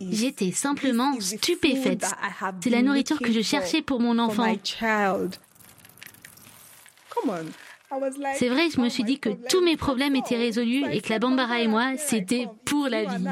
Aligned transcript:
J'étais 0.00 0.52
simplement 0.52 1.20
stupéfaite. 1.20 2.06
C'est 2.62 2.70
la 2.70 2.82
nourriture 2.82 3.18
que 3.18 3.32
je 3.32 3.42
cherchais 3.42 3.82
pour 3.82 4.00
mon 4.00 4.18
enfant. 4.18 4.54
C'est 8.34 8.48
vrai, 8.48 8.70
je 8.70 8.80
me 8.80 8.88
suis 8.88 9.04
dit 9.04 9.18
que 9.18 9.30
tous 9.48 9.62
mes 9.62 9.76
problèmes 9.76 10.16
étaient 10.16 10.36
résolus 10.36 10.84
et 10.90 11.00
que 11.00 11.10
la 11.10 11.18
Bambara 11.18 11.60
et 11.60 11.68
moi, 11.68 11.96
c'était 11.96 12.48
pour 12.64 12.88
la 12.88 13.04
vie. 13.04 13.24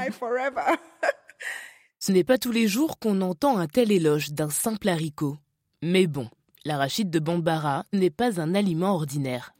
Ce 1.98 2.12
n'est 2.12 2.24
pas 2.24 2.38
tous 2.38 2.52
les 2.52 2.68
jours 2.68 2.98
qu'on 2.98 3.20
entend 3.20 3.58
un 3.58 3.66
tel 3.66 3.92
éloge 3.92 4.32
d'un 4.32 4.50
simple 4.50 4.88
haricot. 4.88 5.36
Mais 5.82 6.06
bon, 6.06 6.28
l'arachide 6.64 7.10
de 7.10 7.18
Bambara 7.18 7.84
n'est 7.92 8.10
pas 8.10 8.40
un 8.40 8.54
aliment 8.54 8.94
ordinaire. 8.94 9.54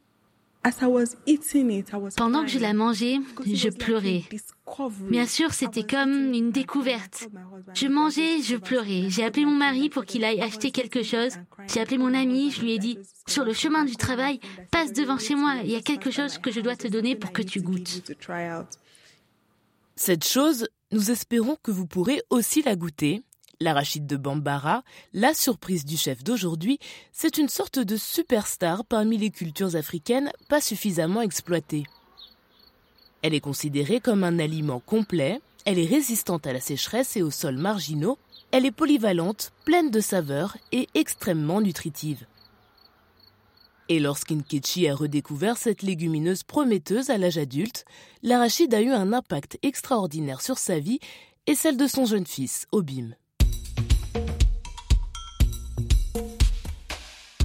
Pendant 2.15 2.43
que 2.43 2.49
je 2.49 2.59
la 2.59 2.73
mangeais, 2.73 3.17
je 3.45 3.69
pleurais. 3.69 4.23
Bien 5.09 5.25
sûr, 5.25 5.53
c'était 5.53 5.83
comme 5.83 6.33
une 6.33 6.51
découverte. 6.51 7.27
Je 7.73 7.87
mangeais, 7.87 8.41
je 8.41 8.55
pleurais. 8.55 9.09
J'ai 9.09 9.25
appelé 9.25 9.45
mon 9.45 9.55
mari 9.55 9.89
pour 9.89 10.05
qu'il 10.05 10.23
aille 10.23 10.41
acheter 10.41 10.71
quelque 10.71 11.03
chose. 11.03 11.33
J'ai 11.67 11.81
appelé 11.81 11.97
mon 11.97 12.13
ami, 12.13 12.49
je 12.51 12.61
lui 12.61 12.73
ai 12.73 12.79
dit, 12.79 12.97
sur 13.27 13.43
le 13.43 13.53
chemin 13.53 13.83
du 13.83 13.97
travail, 13.97 14.39
passe 14.71 14.93
devant 14.93 15.17
chez 15.17 15.35
moi, 15.35 15.55
il 15.63 15.71
y 15.71 15.75
a 15.75 15.81
quelque 15.81 16.11
chose 16.11 16.37
que 16.37 16.51
je 16.51 16.61
dois 16.61 16.77
te 16.77 16.87
donner 16.87 17.15
pour 17.15 17.33
que 17.33 17.41
tu 17.41 17.59
goûtes. 17.61 18.01
Cette 19.95 20.25
chose, 20.25 20.67
nous 20.91 21.11
espérons 21.11 21.57
que 21.61 21.71
vous 21.71 21.85
pourrez 21.85 22.21
aussi 22.29 22.61
la 22.61 22.75
goûter 22.75 23.21
L'arachide 23.63 24.05
de 24.05 24.17
Bambara, 24.17 24.83
la 25.13 25.33
surprise 25.33 25.85
du 25.85 25.95
chef 25.95 26.21
d'aujourd'hui, 26.21 26.79
c'est 27.13 27.37
une 27.37 27.47
sorte 27.47 27.79
de 27.79 27.95
superstar 27.95 28.83
parmi 28.83 29.17
les 29.17 29.29
cultures 29.29 29.77
africaines 29.77 30.33
pas 30.49 30.59
suffisamment 30.59 31.21
exploitées. 31.21 31.85
Elle 33.21 33.33
est 33.33 33.39
considérée 33.39 34.01
comme 34.01 34.25
un 34.25 34.37
aliment 34.37 34.81
complet, 34.81 35.39
elle 35.63 35.79
est 35.79 35.85
résistante 35.85 36.45
à 36.45 36.51
la 36.51 36.59
sécheresse 36.59 37.15
et 37.15 37.21
aux 37.21 37.31
sols 37.31 37.55
marginaux, 37.55 38.17
elle 38.51 38.65
est 38.65 38.71
polyvalente, 38.71 39.53
pleine 39.63 39.91
de 39.91 40.01
saveurs 40.01 40.57
et 40.73 40.89
extrêmement 40.93 41.61
nutritive. 41.61 42.25
Et 43.87 44.01
lorsqu'Inkechi 44.01 44.89
a 44.89 44.95
redécouvert 44.95 45.55
cette 45.55 45.83
légumineuse 45.83 46.43
prometteuse 46.43 47.09
à 47.09 47.17
l'âge 47.17 47.37
adulte, 47.37 47.85
l'arachide 48.23 48.73
a 48.73 48.81
eu 48.81 48.91
un 48.91 49.13
impact 49.13 49.57
extraordinaire 49.63 50.41
sur 50.41 50.57
sa 50.57 50.79
vie 50.79 50.99
et 51.47 51.55
celle 51.55 51.77
de 51.77 51.87
son 51.87 52.05
jeune 52.05 52.27
fils, 52.27 52.67
Obim. 52.73 53.15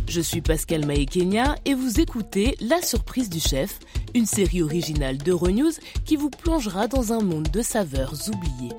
Je 0.09 0.23
suis 0.23 0.41
Pascal 0.41 0.87
Maekenia 0.87 1.57
et 1.67 1.75
vous 1.75 2.01
écoutez 2.01 2.57
La 2.61 2.81
surprise 2.81 3.29
du 3.29 3.41
chef, 3.41 3.79
une 4.15 4.25
série 4.25 4.63
originale 4.63 5.19
d'Euronews 5.19 5.73
qui 6.07 6.17
vous 6.17 6.31
plongera 6.31 6.89
dans 6.89 7.13
un 7.13 7.21
monde 7.21 7.49
de 7.51 7.61
saveurs 7.61 8.15
oubliées. 8.27 8.73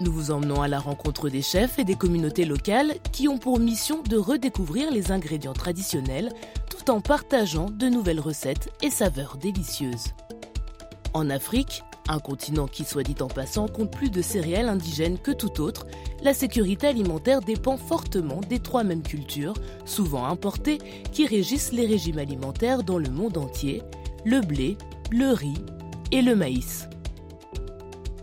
Nous 0.00 0.10
vous 0.10 0.30
emmenons 0.30 0.62
à 0.62 0.68
la 0.68 0.78
rencontre 0.78 1.28
des 1.28 1.42
chefs 1.42 1.78
et 1.78 1.84
des 1.84 1.96
communautés 1.96 2.46
locales 2.46 2.94
qui 3.12 3.28
ont 3.28 3.36
pour 3.36 3.58
mission 3.58 4.02
de 4.02 4.16
redécouvrir 4.16 4.90
les 4.90 5.12
ingrédients 5.12 5.52
traditionnels 5.52 6.32
tout 6.70 6.90
en 6.90 7.02
partageant 7.02 7.66
de 7.68 7.88
nouvelles 7.88 8.20
recettes 8.20 8.70
et 8.82 8.88
saveurs 8.88 9.36
délicieuses. 9.36 10.14
En 11.14 11.30
Afrique, 11.30 11.82
un 12.08 12.18
continent 12.18 12.66
qui, 12.66 12.84
soit 12.84 13.02
dit 13.02 13.16
en 13.20 13.28
passant, 13.28 13.68
compte 13.68 13.90
plus 13.90 14.10
de 14.10 14.22
céréales 14.22 14.68
indigènes 14.68 15.18
que 15.18 15.30
tout 15.30 15.60
autre, 15.60 15.86
la 16.22 16.34
sécurité 16.34 16.86
alimentaire 16.86 17.40
dépend 17.40 17.76
fortement 17.76 18.40
des 18.40 18.58
trois 18.58 18.84
mêmes 18.84 19.02
cultures, 19.02 19.54
souvent 19.84 20.26
importées, 20.26 20.78
qui 21.12 21.26
régissent 21.26 21.72
les 21.72 21.86
régimes 21.86 22.18
alimentaires 22.18 22.82
dans 22.82 22.98
le 22.98 23.10
monde 23.10 23.38
entier, 23.38 23.82
le 24.24 24.40
blé, 24.40 24.76
le 25.10 25.32
riz 25.32 25.64
et 26.12 26.22
le 26.22 26.34
maïs. 26.34 26.88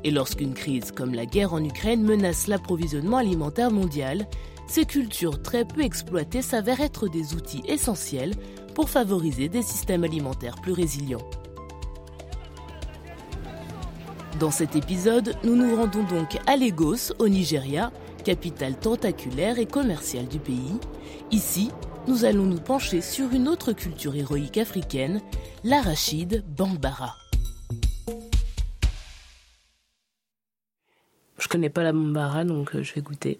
Et 0.03 0.11
lorsqu'une 0.11 0.53
crise 0.53 0.91
comme 0.91 1.15
la 1.15 1.25
guerre 1.25 1.53
en 1.53 1.63
Ukraine 1.63 2.03
menace 2.03 2.47
l'approvisionnement 2.47 3.17
alimentaire 3.17 3.71
mondial, 3.71 4.27
ces 4.67 4.85
cultures 4.85 5.41
très 5.41 5.65
peu 5.65 5.81
exploitées 5.81 6.41
s'avèrent 6.41 6.81
être 6.81 7.07
des 7.07 7.33
outils 7.33 7.63
essentiels 7.67 8.33
pour 8.73 8.89
favoriser 8.89 9.47
des 9.47 9.61
systèmes 9.61 10.03
alimentaires 10.03 10.55
plus 10.61 10.73
résilients. 10.73 11.27
Dans 14.39 14.51
cet 14.51 14.75
épisode, 14.75 15.33
nous 15.45 15.55
nous 15.55 15.77
rendons 15.77 16.03
donc 16.03 16.37
à 16.45 16.57
Lagos, 16.57 17.13
au 17.19 17.29
Nigeria, 17.29 17.93
capitale 18.25 18.77
tentaculaire 18.77 19.59
et 19.59 19.65
commerciale 19.65 20.27
du 20.27 20.39
pays. 20.39 20.77
Ici, 21.31 21.71
nous 22.09 22.25
allons 22.25 22.43
nous 22.43 22.59
pencher 22.59 22.99
sur 22.99 23.31
une 23.31 23.47
autre 23.47 23.71
culture 23.71 24.13
héroïque 24.13 24.57
africaine, 24.57 25.21
l'arachide 25.63 26.43
bambara. 26.57 27.15
Je 31.37 31.47
connais 31.47 31.69
pas 31.69 31.83
la 31.83 31.93
bambara, 31.93 32.43
donc 32.43 32.75
euh, 32.75 32.83
je 32.83 32.93
vais 32.93 33.01
goûter. 33.01 33.39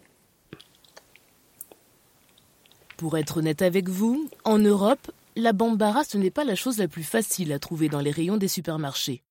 Pour 2.96 3.18
être 3.18 3.38
honnête 3.38 3.62
avec 3.62 3.90
vous, 3.90 4.30
en 4.46 4.60
Europe, 4.60 5.12
la 5.36 5.52
bambara, 5.52 6.06
ce 6.06 6.18
n'est 6.18 6.32
pas 6.32 6.46
la 6.46 6.56
chose 6.56 6.78
la 6.78 6.88
plus 6.88 7.04
facile 7.04 7.52
à 7.52 7.60
trouver 7.60 7.90
dans 7.90 8.00
les 8.00 8.12
rayons 8.12 8.38
des 8.38 8.48
supermarchés. 8.48 9.24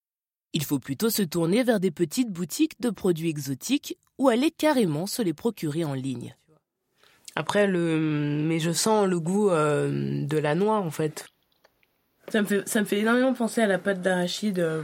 Il 0.55 0.65
faut 0.65 0.79
plutôt 0.79 1.11
se 1.11 1.23
tourner 1.23 1.65
vers 1.65 1.81
des 1.81 1.91
petites 1.91 2.31
boutiques 2.31 2.81
de 2.81 2.91
produits 2.91 3.29
exotiques 3.29 3.99
ou 4.19 4.29
aller 4.29 4.53
carrément 4.53 5.07
se 5.07 5.21
les 5.21 5.35
procurer 5.35 5.85
en 5.85 5.95
ligne. 5.95 6.37
Après, 7.35 7.67
le... 7.67 7.99
mais 8.47 8.61
je 8.61 8.71
sens 8.71 9.09
le 9.09 9.19
goût 9.19 9.51
euh, 9.51 10.25
de 10.25 10.39
la 10.39 10.55
noix 10.55 10.79
en 10.79 10.93
fait. 10.93 11.27
Ça 12.29 12.41
me, 12.41 12.47
fait, 12.47 12.67
ça 12.69 12.81
me 12.81 12.85
fait 12.87 13.01
énormément 13.01 13.35
penser 13.35 13.61
à 13.61 13.67
la 13.67 13.79
pâte 13.79 14.01
d'arachide 14.01 14.61
euh, 14.61 14.83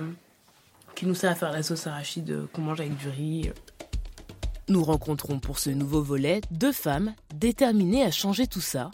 qui 0.96 1.06
nous 1.06 1.14
sert 1.14 1.30
à 1.30 1.34
faire 1.36 1.52
la 1.52 1.62
sauce 1.62 1.86
arachide 1.86 2.30
euh, 2.32 2.46
qu'on 2.52 2.62
mange 2.62 2.80
avec 2.80 2.96
du 2.96 3.08
riz. 3.08 3.50
Nous 4.68 4.82
rencontrons 4.82 5.38
pour 5.38 5.60
ce 5.60 5.70
nouveau 5.70 6.02
volet 6.02 6.40
deux 6.50 6.72
femmes 6.72 7.14
déterminées 7.32 8.02
à 8.02 8.10
changer 8.10 8.48
tout 8.48 8.60
ça. 8.60 8.90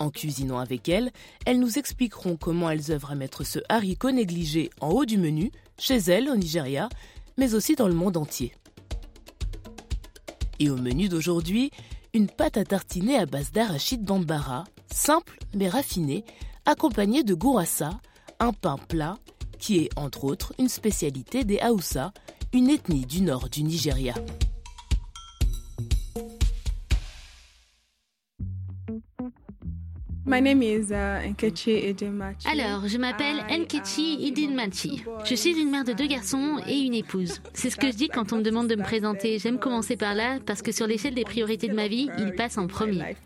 En 0.00 0.10
cuisinant 0.10 0.58
avec 0.58 0.88
elles, 0.88 1.10
elles 1.46 1.58
nous 1.58 1.78
expliqueront 1.78 2.36
comment 2.36 2.70
elles 2.70 2.90
œuvrent 2.92 3.12
à 3.12 3.16
mettre 3.16 3.44
ce 3.44 3.60
haricot 3.68 4.10
négligé 4.10 4.70
en 4.80 4.90
haut 4.90 5.04
du 5.04 5.18
menu 5.18 5.50
chez 5.78 5.96
elle 5.96 6.28
au 6.28 6.36
Nigeria, 6.36 6.88
mais 7.36 7.54
aussi 7.54 7.76
dans 7.76 7.88
le 7.88 7.94
monde 7.94 8.16
entier. 8.16 8.52
Et 10.58 10.70
au 10.70 10.76
menu 10.76 11.08
d'aujourd'hui, 11.08 11.70
une 12.14 12.26
pâte 12.28 12.56
à 12.56 12.64
tartiner 12.64 13.18
à 13.18 13.26
base 13.26 13.52
d'arachide 13.52 14.02
bambara, 14.02 14.64
simple 14.92 15.38
mais 15.54 15.68
raffinée, 15.68 16.24
accompagnée 16.66 17.22
de 17.22 17.34
gourassa, 17.34 18.00
un 18.40 18.52
pain 18.52 18.76
plat 18.76 19.18
qui 19.58 19.78
est 19.78 19.90
entre 19.96 20.24
autres 20.24 20.52
une 20.58 20.68
spécialité 20.68 21.44
des 21.44 21.58
Haoussa, 21.58 22.12
une 22.52 22.70
ethnie 22.70 23.06
du 23.06 23.20
nord 23.20 23.48
du 23.48 23.62
Nigeria. 23.62 24.14
Uh, 30.28 31.32
Alors, 32.44 32.86
je 32.86 32.98
m'appelle 32.98 33.38
Nkechi 33.50 34.26
Idinmachi. 34.26 35.02
Je 35.24 35.34
suis 35.34 35.58
une 35.58 35.70
mère 35.70 35.84
de 35.84 35.94
deux 35.94 36.06
garçons 36.06 36.58
et 36.68 36.76
une 36.76 36.92
épouse. 36.92 37.40
C'est 37.54 37.70
ce 37.70 37.76
que 37.76 37.86
je 37.86 37.96
dis 37.96 38.08
quand 38.08 38.34
on 38.34 38.36
me 38.36 38.42
demande 38.42 38.68
de 38.68 38.76
me 38.76 38.82
présenter. 38.82 39.38
J'aime 39.38 39.58
commencer 39.58 39.96
par 39.96 40.14
là 40.14 40.38
parce 40.44 40.60
que 40.60 40.70
sur 40.70 40.86
l'échelle 40.86 41.14
des 41.14 41.24
priorités 41.24 41.68
de 41.68 41.74
ma 41.74 41.88
vie, 41.88 42.10
il 42.18 42.34
passe 42.34 42.58
en 42.58 42.66
premier. 42.66 43.16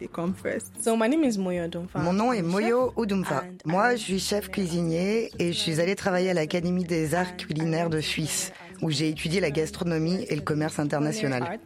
Mon 1.96 2.12
nom 2.12 2.32
est 2.32 2.42
Moyo 2.42 2.92
Udumfa. 2.96 3.44
Moi, 3.64 3.96
je 3.96 4.00
suis 4.00 4.20
chef 4.20 4.48
cuisinier 4.48 5.32
et 5.40 5.52
je 5.52 5.58
suis 5.58 5.80
allée 5.80 5.96
travailler 5.96 6.30
à 6.30 6.34
l'Académie 6.34 6.84
des 6.84 7.16
arts 7.16 7.36
culinaires 7.36 7.90
de 7.90 8.00
Suisse, 8.00 8.52
où 8.80 8.90
j'ai 8.90 9.08
étudié 9.08 9.40
la 9.40 9.50
gastronomie 9.50 10.24
et 10.28 10.36
le 10.36 10.42
commerce 10.42 10.78
international. 10.78 11.58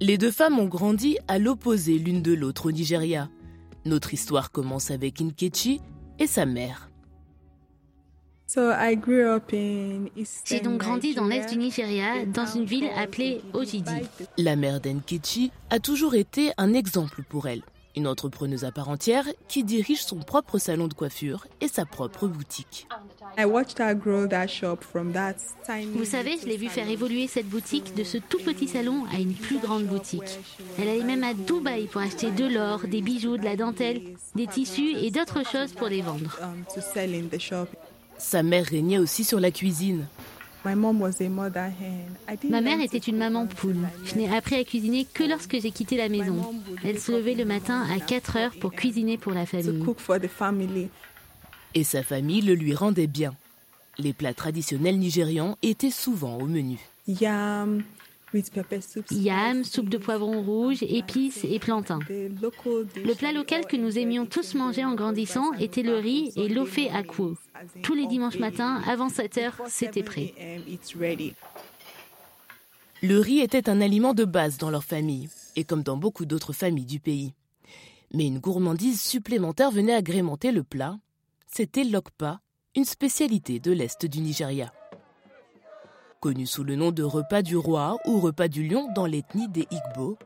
Les 0.00 0.18
deux 0.18 0.30
femmes 0.30 0.60
ont 0.60 0.66
grandi 0.66 1.18
à 1.26 1.40
l'opposé 1.40 1.98
l'une 1.98 2.22
de 2.22 2.34
l'autre 2.34 2.66
au 2.66 2.72
Nigeria. 2.72 3.28
Notre 3.84 4.14
histoire 4.14 4.50
commence 4.50 4.90
avec 4.90 5.20
Nkechi 5.20 5.80
et 6.18 6.26
sa 6.26 6.46
mère. 6.46 6.90
J'ai 10.44 10.60
donc 10.60 10.78
grandi 10.78 11.14
dans 11.14 11.26
l'est 11.26 11.46
du 11.50 11.58
Nigeria, 11.58 12.24
dans 12.26 12.46
une 12.46 12.64
ville 12.64 12.88
appelée 12.96 13.42
Ojidi. 13.52 13.90
La 14.38 14.56
mère 14.56 14.80
d'Nkechi 14.80 15.50
a 15.70 15.80
toujours 15.80 16.14
été 16.14 16.52
un 16.56 16.72
exemple 16.72 17.22
pour 17.28 17.48
elle 17.48 17.62
une 17.96 18.06
entrepreneuse 18.06 18.64
à 18.64 18.72
part 18.72 18.88
entière 18.88 19.26
qui 19.48 19.64
dirige 19.64 20.02
son 20.02 20.18
propre 20.18 20.58
salon 20.58 20.88
de 20.88 20.94
coiffure 20.94 21.46
et 21.60 21.68
sa 21.68 21.84
propre 21.84 22.26
boutique. 22.26 22.86
Vous 25.94 26.04
savez, 26.04 26.38
je 26.40 26.46
l'ai 26.46 26.56
vu 26.56 26.68
faire 26.68 26.88
évoluer 26.88 27.26
cette 27.26 27.48
boutique 27.48 27.94
de 27.94 28.04
ce 28.04 28.18
tout 28.18 28.38
petit 28.38 28.68
salon 28.68 29.04
à 29.12 29.18
une 29.18 29.34
plus 29.34 29.58
grande 29.58 29.84
boutique. 29.84 30.38
Elle 30.78 30.88
allait 30.88 31.04
même 31.04 31.24
à 31.24 31.34
Dubaï 31.34 31.86
pour 31.86 32.00
acheter 32.00 32.30
de 32.30 32.46
l'or, 32.46 32.80
des 32.86 33.00
bijoux, 33.00 33.36
de 33.36 33.44
la 33.44 33.56
dentelle, 33.56 34.02
des 34.34 34.46
tissus 34.46 34.96
et 34.96 35.10
d'autres 35.10 35.44
choses 35.46 35.72
pour 35.72 35.88
les 35.88 36.02
vendre. 36.02 36.38
Sa 38.18 38.42
mère 38.42 38.66
régnait 38.66 38.98
aussi 38.98 39.24
sur 39.24 39.40
la 39.40 39.50
cuisine. 39.50 40.06
Ma 40.64 42.60
mère 42.60 42.80
était 42.80 42.98
une 42.98 43.18
maman 43.18 43.46
poule. 43.46 43.76
Je 44.04 44.14
n'ai 44.14 44.34
appris 44.34 44.56
à 44.56 44.64
cuisiner 44.64 45.04
que 45.04 45.24
lorsque 45.24 45.60
j'ai 45.60 45.70
quitté 45.70 45.96
la 45.96 46.08
maison. 46.08 46.54
Elle 46.84 46.98
se 46.98 47.12
levait 47.12 47.34
le 47.34 47.44
matin 47.44 47.86
à 47.94 48.00
4 48.00 48.36
heures 48.36 48.54
pour 48.60 48.72
cuisiner 48.72 49.18
pour 49.18 49.32
la 49.32 49.44
famille. 49.46 49.82
Et 51.74 51.84
sa 51.84 52.02
famille 52.02 52.40
le 52.40 52.54
lui 52.54 52.74
rendait 52.74 53.06
bien. 53.06 53.34
Les 53.98 54.12
plats 54.12 54.34
traditionnels 54.34 54.98
nigérians 54.98 55.56
étaient 55.62 55.90
souvent 55.90 56.38
au 56.38 56.46
menu. 56.46 56.78
Yam, 59.10 59.64
soupe 59.64 59.88
de 59.88 59.98
poivron 59.98 60.42
rouge, 60.42 60.82
épices 60.82 61.44
et 61.44 61.58
plantains. 61.58 62.00
Le 62.08 63.14
plat 63.14 63.32
local 63.32 63.66
que 63.66 63.76
nous 63.76 63.98
aimions 63.98 64.26
tous 64.26 64.54
manger 64.54 64.84
en 64.84 64.94
grandissant 64.94 65.52
était 65.54 65.82
le 65.82 65.96
riz 65.96 66.32
et 66.36 66.48
l'ofe 66.48 66.78
akwo. 66.92 67.36
Tous 67.82 67.94
les 67.94 68.06
dimanches 68.06 68.38
matins, 68.38 68.82
avant 68.86 69.08
7 69.08 69.38
heures, 69.38 69.60
c'était 69.68 70.02
prêt. 70.02 70.34
Le 73.02 73.18
riz 73.18 73.40
était 73.40 73.68
un 73.68 73.80
aliment 73.80 74.14
de 74.14 74.24
base 74.24 74.58
dans 74.58 74.70
leur 74.70 74.84
famille, 74.84 75.28
et 75.56 75.64
comme 75.64 75.82
dans 75.82 75.96
beaucoup 75.96 76.24
d'autres 76.24 76.52
familles 76.52 76.86
du 76.86 77.00
pays. 77.00 77.34
Mais 78.12 78.26
une 78.26 78.38
gourmandise 78.38 79.00
supplémentaire 79.00 79.70
venait 79.70 79.94
agrémenter 79.94 80.52
le 80.52 80.62
plat. 80.62 80.98
C'était 81.46 81.84
l'okpa, 81.84 82.40
une 82.74 82.84
spécialité 82.84 83.60
de 83.60 83.72
l'Est 83.72 84.06
du 84.06 84.20
Nigeria. 84.20 84.72
Connu 86.24 86.46
sous 86.46 86.64
le 86.64 86.74
nom 86.74 86.90
de 86.90 87.02
repas 87.02 87.42
du 87.42 87.54
roi 87.54 87.98
ou 88.06 88.18
repas 88.18 88.48
du 88.48 88.66
lion 88.66 88.88
dans 88.94 89.04
l'ethnie 89.04 89.46
des 89.46 89.68
Igbo, 89.70 90.16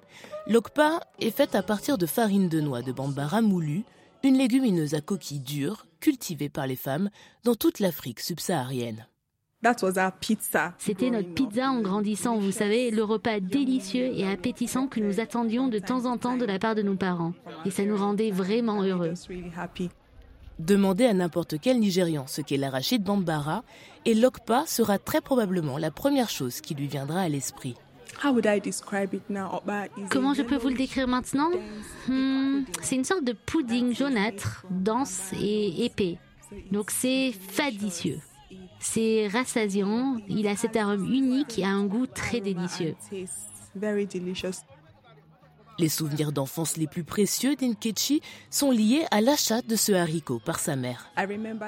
l'okpa 0.47 1.01
est 1.19 1.33
fait 1.33 1.57
à 1.57 1.63
partir 1.65 1.99
de 1.99 2.07
farine 2.07 2.49
de 2.49 2.61
noix 2.61 2.83
de 2.83 2.93
bambara 2.93 3.43
moulue, 3.43 3.83
une 4.23 4.39
légumineuse 4.39 4.95
à 4.95 5.01
coquille 5.01 5.41
dure 5.41 5.87
cultivée 5.99 6.51
par 6.51 6.69
les 6.69 6.77
femmes 6.77 7.11
dans 7.43 7.57
toute 7.57 7.81
l'Afrique 7.81 8.21
subsaharienne. 8.21 9.09
C'était 10.79 11.11
notre 11.11 11.35
pizza 11.35 11.69
en 11.69 11.81
grandissant, 11.81 12.39
vous 12.39 12.53
savez, 12.53 12.93
le 12.93 13.03
repas 13.03 13.41
délicieux 13.41 14.13
et 14.15 14.25
appétissant 14.25 14.87
que 14.87 15.01
nous 15.01 15.19
attendions 15.19 15.67
de 15.67 15.81
temps 15.81 16.05
en 16.05 16.17
temps 16.17 16.37
de 16.37 16.45
la 16.45 16.61
part 16.61 16.77
de 16.77 16.83
nos 16.83 16.95
parents. 16.95 17.33
Et 17.67 17.73
ça 17.73 17.85
nous 17.85 17.97
rendait 17.97 18.31
vraiment 18.31 18.85
heureux. 18.85 19.15
Demandez 20.59 21.07
à 21.07 21.15
n'importe 21.15 21.61
quel 21.61 21.79
Nigérian 21.79 22.27
ce 22.27 22.41
qu'est 22.41 22.57
l'arachide 22.57 23.03
bambara 23.05 23.63
et 24.05 24.15
l'okpa 24.15 24.65
sera 24.67 24.99
très 24.99 25.21
probablement 25.21 25.79
la 25.79 25.91
première 25.91 26.29
chose 26.31 26.61
qui 26.61 26.75
lui 26.75 26.87
viendra 26.89 27.21
à 27.21 27.29
l'esprit. 27.29 27.77
Comment 30.11 30.35
je 30.35 30.43
peux 30.43 30.57
vous 30.57 30.69
le 30.71 30.75
décrire 30.75 31.07
maintenant? 31.07 31.51
hmm, 32.09 32.65
C'est 32.83 32.97
une 32.97 33.05
sorte 33.05 33.23
de 33.25 33.33
pudding 33.33 33.95
jaunâtre, 33.95 34.65
dense 34.71 35.33
et 35.41 35.85
épais. 35.85 36.19
Donc 36.73 36.91
c'est 36.91 37.33
fadicieux. 37.33 38.19
C'est 38.81 39.29
rassasiant, 39.29 40.17
il 40.29 40.49
a 40.49 40.57
cet 40.57 40.75
arôme 40.77 41.05
unique 41.13 41.59
et 41.59 41.65
a 41.65 41.69
un 41.69 41.85
goût 41.85 42.07
très 42.07 42.41
délicieux. 42.41 42.97
Les 45.79 45.89
souvenirs 45.89 46.33
d'enfance 46.33 46.77
les 46.77 46.87
plus 46.87 47.05
précieux 47.05 47.55
d'Inkechi 47.55 48.21
sont 48.51 48.71
liés 48.71 49.05
à 49.11 49.21
l'achat 49.21 49.63
de 49.63 49.77
ce 49.77 49.93
haricot 49.93 50.41
par 50.45 50.59
sa 50.59 50.77
mère. 50.77 51.11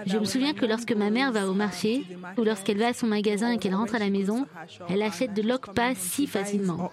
Je 0.07 0.19
me 0.19 0.25
souviens 0.25 0.53
que 0.53 0.67
lorsque 0.67 0.93
ma 0.93 1.11
mère 1.11 1.33
va 1.33 1.49
au 1.49 1.55
marché 1.55 2.05
ou 2.37 2.43
lorsqu'elle 2.43 2.79
va 2.79 2.89
à 2.89 2.93
son 2.93 3.07
magasin 3.07 3.53
et 3.53 3.59
qu'elle 3.59 3.75
rentre 3.75 3.95
à 3.95 3.99
la 3.99 4.11
maison, 4.11 4.47
elle 4.89 5.03
achète 5.03 5.35
de 5.35 5.43
l'okpa 5.43 5.95
si 5.95 6.27
facilement. 6.27 6.91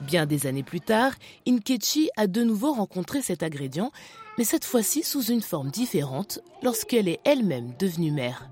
Bien 0.00 0.24
des 0.24 0.46
années 0.46 0.62
plus 0.62 0.80
tard, 0.80 1.12
Inkechi 1.46 2.08
a 2.16 2.26
de 2.26 2.42
nouveau 2.42 2.72
rencontré 2.72 3.20
cet 3.20 3.42
ingrédient 3.42 3.92
mais 4.38 4.44
cette 4.44 4.64
fois-ci 4.64 5.02
sous 5.02 5.24
une 5.24 5.42
forme 5.42 5.70
différente 5.70 6.40
lorsqu'elle 6.62 7.08
est 7.08 7.20
elle-même 7.24 7.74
devenue 7.78 8.10
mère. 8.10 8.48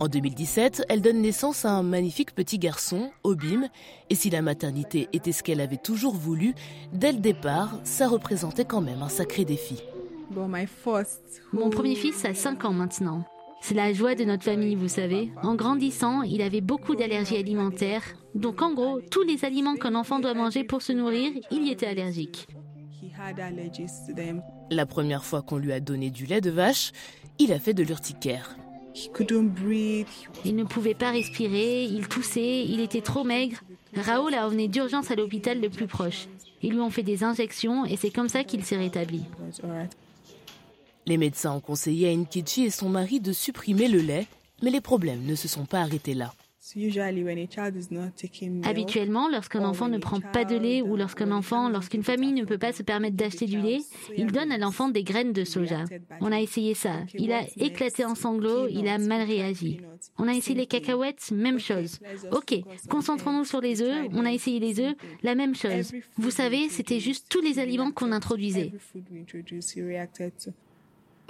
En 0.00 0.06
2017, 0.06 0.84
elle 0.88 1.02
donne 1.02 1.20
naissance 1.20 1.64
à 1.64 1.72
un 1.72 1.82
magnifique 1.82 2.32
petit 2.32 2.58
garçon, 2.58 3.10
Obim, 3.24 3.68
et 4.10 4.14
si 4.14 4.30
la 4.30 4.42
maternité 4.42 5.08
était 5.12 5.32
ce 5.32 5.42
qu'elle 5.42 5.60
avait 5.60 5.76
toujours 5.76 6.14
voulu, 6.14 6.54
dès 6.92 7.10
le 7.10 7.18
départ, 7.18 7.80
ça 7.82 8.06
représentait 8.06 8.64
quand 8.64 8.80
même 8.80 9.02
un 9.02 9.08
sacré 9.08 9.44
défi. 9.44 9.82
Mon 11.52 11.70
premier 11.70 11.96
fils 11.96 12.24
a 12.24 12.32
5 12.32 12.64
ans 12.64 12.72
maintenant. 12.72 13.24
C'est 13.60 13.74
la 13.74 13.92
joie 13.92 14.14
de 14.14 14.24
notre 14.24 14.44
famille, 14.44 14.76
vous 14.76 14.88
savez. 14.88 15.32
En 15.42 15.56
grandissant, 15.56 16.22
il 16.22 16.42
avait 16.42 16.60
beaucoup 16.60 16.94
d'allergies 16.94 17.36
alimentaires. 17.36 18.04
Donc 18.36 18.62
en 18.62 18.72
gros, 18.72 19.00
tous 19.00 19.22
les 19.22 19.44
aliments 19.44 19.74
qu'un 19.74 19.96
enfant 19.96 20.20
doit 20.20 20.34
manger 20.34 20.62
pour 20.62 20.80
se 20.80 20.92
nourrir, 20.92 21.32
il 21.50 21.66
y 21.66 21.72
était 21.72 21.86
allergique. 21.86 22.46
La 24.70 24.86
première 24.86 25.24
fois 25.24 25.42
qu'on 25.42 25.56
lui 25.56 25.72
a 25.72 25.80
donné 25.80 26.10
du 26.10 26.24
lait 26.24 26.40
de 26.40 26.50
vache, 26.50 26.92
il 27.40 27.52
a 27.52 27.58
fait 27.58 27.74
de 27.74 27.82
l'urticaire. 27.82 28.56
Il 30.44 30.56
ne 30.56 30.64
pouvait 30.64 30.94
pas 30.94 31.10
respirer, 31.10 31.84
il 31.84 32.08
toussait, 32.08 32.64
il 32.64 32.80
était 32.80 33.00
trop 33.00 33.24
maigre. 33.24 33.58
Raoul 33.96 34.34
a 34.34 34.46
emmené 34.46 34.68
d'urgence 34.68 35.10
à 35.10 35.14
l'hôpital 35.14 35.60
le 35.60 35.70
plus 35.70 35.86
proche. 35.86 36.26
Ils 36.62 36.72
lui 36.72 36.80
ont 36.80 36.90
fait 36.90 37.02
des 37.02 37.24
injections 37.24 37.84
et 37.84 37.96
c'est 37.96 38.10
comme 38.10 38.28
ça 38.28 38.44
qu'il 38.44 38.64
s'est 38.64 38.76
rétabli. 38.76 39.22
Les 41.06 41.16
médecins 41.16 41.52
ont 41.52 41.60
conseillé 41.60 42.08
à 42.08 42.14
Nkichi 42.14 42.64
et 42.64 42.70
son 42.70 42.88
mari 42.88 43.20
de 43.20 43.32
supprimer 43.32 43.88
le 43.88 44.00
lait, 44.00 44.26
mais 44.62 44.70
les 44.70 44.80
problèmes 44.80 45.24
ne 45.24 45.34
se 45.34 45.48
sont 45.48 45.64
pas 45.64 45.80
arrêtés 45.80 46.14
là. 46.14 46.34
Habituellement, 48.64 49.28
lorsqu'un 49.28 49.64
enfant 49.64 49.88
ne 49.88 49.98
prend 49.98 50.20
pas 50.20 50.44
de 50.44 50.56
lait 50.56 50.82
ou 50.82 50.96
lorsqu'un 50.96 51.30
enfant, 51.32 51.68
lorsqu'une 51.68 52.02
famille 52.02 52.32
ne 52.32 52.44
peut 52.44 52.58
pas 52.58 52.72
se 52.72 52.82
permettre 52.82 53.16
d'acheter 53.16 53.46
du 53.46 53.60
lait, 53.60 53.80
il 54.16 54.26
donne 54.26 54.52
à 54.52 54.58
l'enfant 54.58 54.88
des 54.88 55.02
graines 55.02 55.32
de 55.32 55.44
soja. 55.44 55.84
On 56.20 56.32
a 56.32 56.40
essayé 56.40 56.74
ça. 56.74 57.00
Il 57.14 57.32
a 57.32 57.42
éclaté 57.56 58.04
en 58.04 58.14
sanglots, 58.14 58.68
il 58.68 58.86
a 58.88 58.98
mal 58.98 59.22
réagi. 59.22 59.80
On 60.18 60.28
a 60.28 60.34
essayé 60.34 60.56
les 60.56 60.66
cacahuètes, 60.66 61.30
même 61.32 61.58
chose. 61.58 62.00
Ok, 62.32 62.54
concentrons-nous 62.88 63.44
sur 63.44 63.60
les 63.60 63.82
œufs. 63.82 64.06
On 64.12 64.24
a 64.24 64.32
essayé 64.32 64.60
les 64.60 64.80
œufs, 64.80 64.94
la 65.22 65.34
même 65.34 65.54
chose. 65.54 65.92
Vous 66.16 66.30
savez, 66.30 66.68
c'était 66.68 67.00
juste 67.00 67.26
tous 67.28 67.40
les 67.40 67.58
aliments 67.58 67.92
qu'on 67.92 68.12
introduisait. 68.12 68.72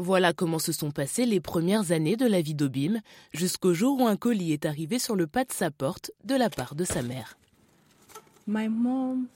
Voilà 0.01 0.33
comment 0.33 0.61
se 0.61 0.71
sont 0.71 0.93
passées 0.93 1.27
les 1.27 1.41
premières 1.41 1.91
années 1.91 2.17
de 2.17 2.27
la 2.27 2.41
vie 2.41 2.55
d'Obim, 2.55 3.01
jusqu'au 3.33 3.75
jour 3.75 4.01
où 4.01 4.07
un 4.07 4.17
colis 4.17 4.53
est 4.53 4.65
arrivé 4.65 5.01
sur 5.01 5.17
le 5.17 5.27
pas 5.27 5.45
de 5.45 5.53
sa 5.53 5.73
porte 5.73 6.13
de 6.25 6.37
la 6.37 6.51
part 6.51 6.77
de 6.77 6.85
sa 6.85 7.03
mère. 7.03 7.37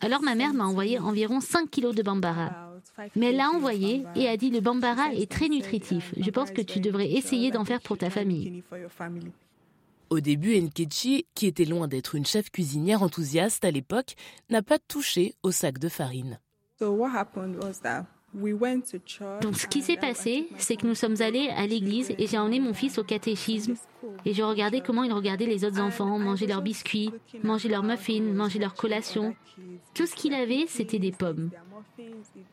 Alors 0.01 0.23
ma 0.23 0.35
mère 0.37 0.55
m'a 0.55 0.65
envoyé 0.65 1.01
environ 1.01 1.41
5 1.41 1.69
kilos 1.69 1.95
de 1.95 2.03
bambara. 2.03 2.71
Mais 3.17 3.27
elle 3.27 3.37
l'a 3.37 3.51
envoyé 3.51 4.05
et 4.15 4.29
a 4.29 4.37
dit 4.37 4.51
le 4.51 4.61
bambara 4.61 5.13
est 5.13 5.31
très 5.31 5.49
nutritif. 5.49 6.15
Je 6.17 6.31
pense 6.31 6.53
que 6.53 6.63
tu 6.63 6.79
devrais 6.79 7.11
essayer 7.11 7.51
d'en 7.51 7.65
faire 7.65 7.81
pour 7.81 7.99
ta 7.99 8.09
famille. 8.09 8.63
Au 10.11 10.21
début, 10.21 10.61
Nkechi, 10.61 11.27
qui 11.35 11.47
était 11.47 11.65
loin 11.65 11.89
d'être 11.89 12.15
une 12.15 12.27
chef 12.27 12.51
cuisinière 12.51 13.03
enthousiaste 13.03 13.65
à 13.65 13.71
l'époque, 13.71 14.15
n'a 14.51 14.63
pas 14.63 14.79
touché 14.79 15.35
au 15.43 15.51
sac 15.51 15.79
de 15.79 15.89
farine. 15.89 16.39
Donc 18.35 19.57
ce 19.57 19.67
qui 19.67 19.83
s'est 19.83 19.97
passé, 19.97 20.49
c'est 20.57 20.77
que 20.77 20.87
nous 20.87 20.95
sommes 20.95 21.21
allés 21.21 21.49
à 21.55 21.67
l'église 21.67 22.13
et 22.19 22.27
j'ai 22.27 22.39
emmené 22.39 22.61
mon 22.61 22.73
fils 22.73 22.99
au 22.99 23.05
catéchisme 23.05 23.75
et 24.25 24.33
je 24.33 24.43
regardais 24.43 24.81
comment 24.81 25.05
il 25.05 25.13
regardait 25.13 25.47
les 25.47 25.65
autres 25.65 25.81
enfants 25.81 26.19
manger 26.19 26.47
leurs 26.47 26.63
biscuits, 26.63 27.11
manger 27.43 27.69
leurs 27.69 27.83
muffins, 27.83 28.23
manger 28.23 28.59
leurs 28.59 28.75
collations. 28.75 29.35
Tout 29.95 30.07
ce 30.07 30.15
qu'il 30.15 30.33
avait, 30.33 30.65
c'était 30.67 30.99
des 30.99 31.13
pommes. 31.13 31.51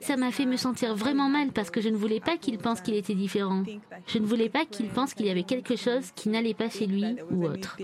Ça 0.02 0.18
m'a 0.18 0.32
fait 0.32 0.46
me 0.46 0.58
sentir 0.58 0.96
vraiment 0.96 1.30
mal 1.30 1.52
parce 1.52 1.72
que 1.72 1.82
je 1.82 1.90
ne 1.90 1.96
voulais 1.96 2.20
pas 2.20 2.38
qu'il 2.38 2.58
pense 2.58 2.82
qu'il 2.82 2.96
était 2.96 3.16
différent. 3.16 3.64
Je 4.08 4.20
ne 4.20 4.26
voulais 4.26 4.50
pas 4.50 4.66
qu'il 4.66 4.90
pense 4.90 5.14
qu'il 5.14 5.28
y 5.28 5.30
avait 5.30 5.44
quelque 5.44 5.76
chose 5.78 6.12
qui 6.16 6.30
n'allait 6.30 6.54
pas 6.54 6.70
chez 6.70 6.88
lui 6.88 7.06
ou 7.32 7.46
autre. 7.46 7.78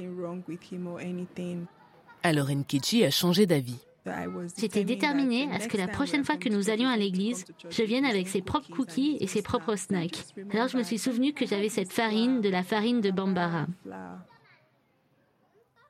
Alors 2.23 2.49
Nkichi 2.49 3.05
a 3.05 3.11
changé 3.11 3.45
d'avis. 3.45 3.79
J'étais 4.57 4.83
déterminée 4.83 5.49
à 5.51 5.59
ce 5.59 5.67
que 5.67 5.77
la 5.77 5.87
prochaine 5.87 6.23
fois 6.23 6.37
que 6.37 6.49
nous 6.49 6.69
allions 6.69 6.89
à 6.89 6.97
l'église, 6.97 7.45
je 7.69 7.83
vienne 7.83 8.05
avec 8.05 8.27
ses 8.27 8.41
propres 8.41 8.69
cookies 8.69 9.17
et 9.19 9.27
ses 9.27 9.41
propres 9.41 9.75
snacks. 9.75 10.25
Alors 10.51 10.67
je 10.67 10.77
me 10.77 10.83
suis 10.83 10.99
souvenu 10.99 11.33
que 11.33 11.45
j'avais 11.45 11.69
cette 11.69 11.91
farine, 11.91 12.41
de 12.41 12.49
la 12.49 12.63
farine 12.63 13.01
de 13.01 13.11
Bambara. 13.11 13.67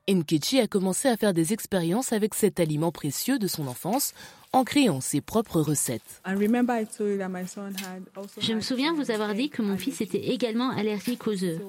Nkechi 0.08 0.60
a 0.60 0.68
commencé 0.68 1.08
à 1.08 1.18
faire 1.18 1.34
des 1.34 1.52
expériences 1.52 2.14
avec 2.14 2.36
cet 2.36 2.60
aliment 2.60 2.92
précieux 2.92 3.40
de 3.40 3.48
son 3.48 3.68
enfance 3.68 4.14
en 4.54 4.64
créant 4.64 5.02
ses 5.02 5.20
propres 5.20 5.62
recettes. 5.62 6.22
Je 6.26 8.54
me 8.54 8.62
souviens 8.62 8.94
vous 8.94 9.12
avoir 9.12 9.34
dit 9.34 9.50
que 9.50 9.62
mon 9.62 9.78
fils 9.78 10.00
était 10.02 10.30
également 10.30 10.70
allergique 10.70 11.28
aux 11.28 11.44
œufs. 11.44 11.60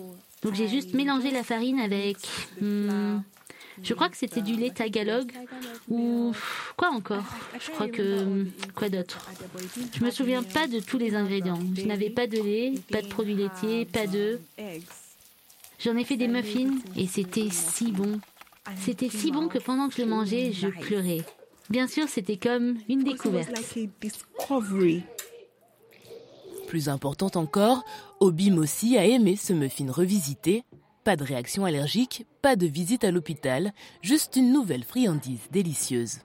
Donc 0.43 0.55
j'ai 0.55 0.69
juste 0.69 0.95
mélangé 0.95 1.31
la 1.31 1.43
farine 1.43 1.81
avec 1.81 2.19
hmm, 2.61 3.19
je 3.83 3.95
crois 3.95 4.09
que 4.09 4.17
c'était 4.17 4.43
du 4.43 4.55
lait 4.55 4.71
tagalog 4.71 5.33
ou 5.89 6.33
quoi 6.77 6.91
encore? 6.91 7.25
Je 7.61 7.71
crois 7.71 7.89
que 7.89 8.47
quoi 8.75 8.89
d'autre? 8.89 9.29
Je 9.93 10.05
me 10.05 10.11
souviens 10.11 10.43
pas 10.43 10.67
de 10.67 10.81
tous 10.81 10.99
les 10.99 11.15
ingrédients. 11.15 11.61
Je 11.77 11.87
n'avais 11.87 12.11
pas 12.11 12.27
de 12.27 12.39
lait, 12.39 12.75
pas 12.91 13.03
de 13.03 13.09
produits 13.09 13.35
laitiers, 13.35 13.85
pas 13.85 14.07
d'œufs. 14.07 14.41
J'en 15.79 15.97
ai 15.97 16.05
fait 16.05 16.17
des 16.17 16.29
muffins 16.29 16.79
et 16.97 17.07
c'était 17.07 17.49
si 17.51 17.93
bon. 17.93 18.21
C'était 18.79 19.11
si 19.11 19.31
bon 19.31 19.49
que 19.49 19.59
pendant 19.59 19.89
que 19.89 19.95
je 19.95 20.03
mangeais, 20.03 20.53
je 20.53 20.69
pleurais. 20.69 21.25
Bien 21.71 21.87
sûr, 21.87 22.09
c'était 22.09 22.37
comme 22.37 22.79
une 22.89 23.05
découverte. 23.05 23.51
Plus 26.67 26.89
importante 26.89 27.37
encore, 27.37 27.85
Obim 28.21 28.59
aussi 28.59 28.97
a 28.97 29.05
aimé 29.05 29.37
ce 29.37 29.53
muffin 29.53 29.91
revisité 29.91 30.65
pas 31.07 31.15
de 31.15 31.23
réaction 31.23 31.65
allergique, 31.65 32.27
pas 32.43 32.57
de 32.57 32.67
visite 32.67 33.05
à 33.05 33.13
l'hôpital, 33.13 33.73
juste 34.03 34.35
une 34.35 34.53
nouvelle 34.53 34.83
friandise 34.83 35.47
délicieuse. 35.53 36.19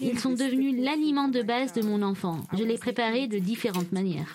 Ils 0.00 0.18
sont 0.18 0.32
devenus 0.32 0.84
l'aliment 0.84 1.28
de 1.28 1.40
base 1.40 1.72
de 1.72 1.82
mon 1.82 2.02
enfant. 2.02 2.40
Je 2.52 2.64
l'ai 2.64 2.78
préparé 2.78 3.28
de 3.28 3.38
différentes 3.38 3.92
manières. 3.92 4.34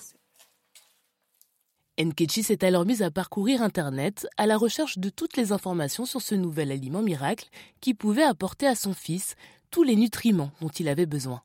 Nkechi 2.00 2.44
s'est 2.44 2.63
alors 2.63 2.86
mise 2.86 3.01
à 3.01 3.12
parcourir 3.12 3.62
Internet 3.62 4.25
à 4.38 4.46
la 4.46 4.55
recherche 4.55 4.98
de 4.98 5.10
toutes 5.10 5.36
les 5.36 5.51
informations 5.51 6.05
sur 6.05 6.22
ce 6.22 6.34
nouvel 6.34 6.72
aliment 6.72 7.01
miracle 7.01 7.50
qui 7.82 7.94
pouvait 7.94 8.24
apporter 8.24 8.67
à 8.67 8.75
son 8.75 8.94
fils 8.94 9.36
tous 9.70 9.84
les 9.84 9.98
nutriments 9.98 10.51
dont 10.62 10.70
il 10.70 10.88
avait 10.88 11.05
besoin. 11.05 11.41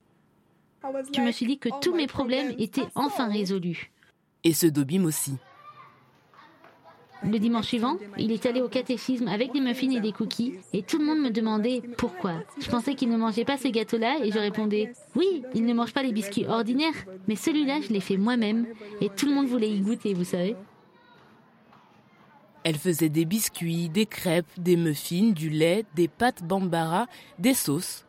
Je 1.13 1.23
me 1.23 1.33
suis 1.33 1.47
dit 1.47 1.59
que 1.59 1.71
tous 1.81 1.93
mes 1.93 2.07
problèmes 2.07 2.55
étaient 2.57 2.87
enfin 2.95 3.29
résolus. 3.29 3.91
Et 4.45 4.55
ce 4.55 4.69
d'Obim 4.69 5.05
aussi. 5.05 5.33
Le 7.23 7.39
dimanche 7.39 7.67
suivant, 7.67 7.99
il 8.17 8.33
est 8.33 8.47
allé 8.47 8.63
au 8.63 8.69
catéchisme 8.69 9.29
avec 9.29 9.53
des 9.53 9.61
muffins 9.61 9.91
et 9.91 10.01
des 10.01 10.13
cookies 10.13 10.55
et 10.73 10.83
tout 10.83 10.99
le 10.99 11.05
monde 11.05 11.19
me 11.19 11.31
demandait 11.31 11.83
pourquoi. 11.99 12.33
Je 12.59 12.69
pensais 12.71 12.95
qu'il 12.95 13.11
ne 13.11 13.17
mangeait 13.17 13.45
pas 13.45 13.59
ce 13.59 13.69
gâteau-là 13.69 14.19
et 14.25 14.33
je 14.33 14.39
répondais 14.39 14.93
oui, 15.15 15.43
il 15.55 15.67
ne 15.67 15.75
mange 15.75 15.93
pas 15.93 16.03
les 16.03 16.13
biscuits 16.13 16.47
ordinaires, 16.47 16.95
mais 17.29 17.37
celui-là 17.37 17.81
je 17.83 17.93
l'ai 17.93 18.01
fait 18.01 18.17
moi-même 18.17 18.67
et 19.01 19.11
tout 19.11 19.27
le 19.27 19.35
monde 19.35 19.47
voulait 19.47 19.71
y 19.71 19.81
goûter, 19.81 20.15
vous 20.15 20.25
savez. 20.25 20.57
Elle 22.65 22.77
faisait 22.77 23.09
des 23.09 23.25
biscuits, 23.25 23.89
des 23.89 24.07
crêpes, 24.07 24.47
des 24.59 24.77
muffins, 24.77 25.31
du 25.31 25.49
lait, 25.51 25.85
des 25.95 26.09
pâtes 26.09 26.43
bambara, 26.43 27.07
des 27.39 27.55
sauces. 27.55 28.05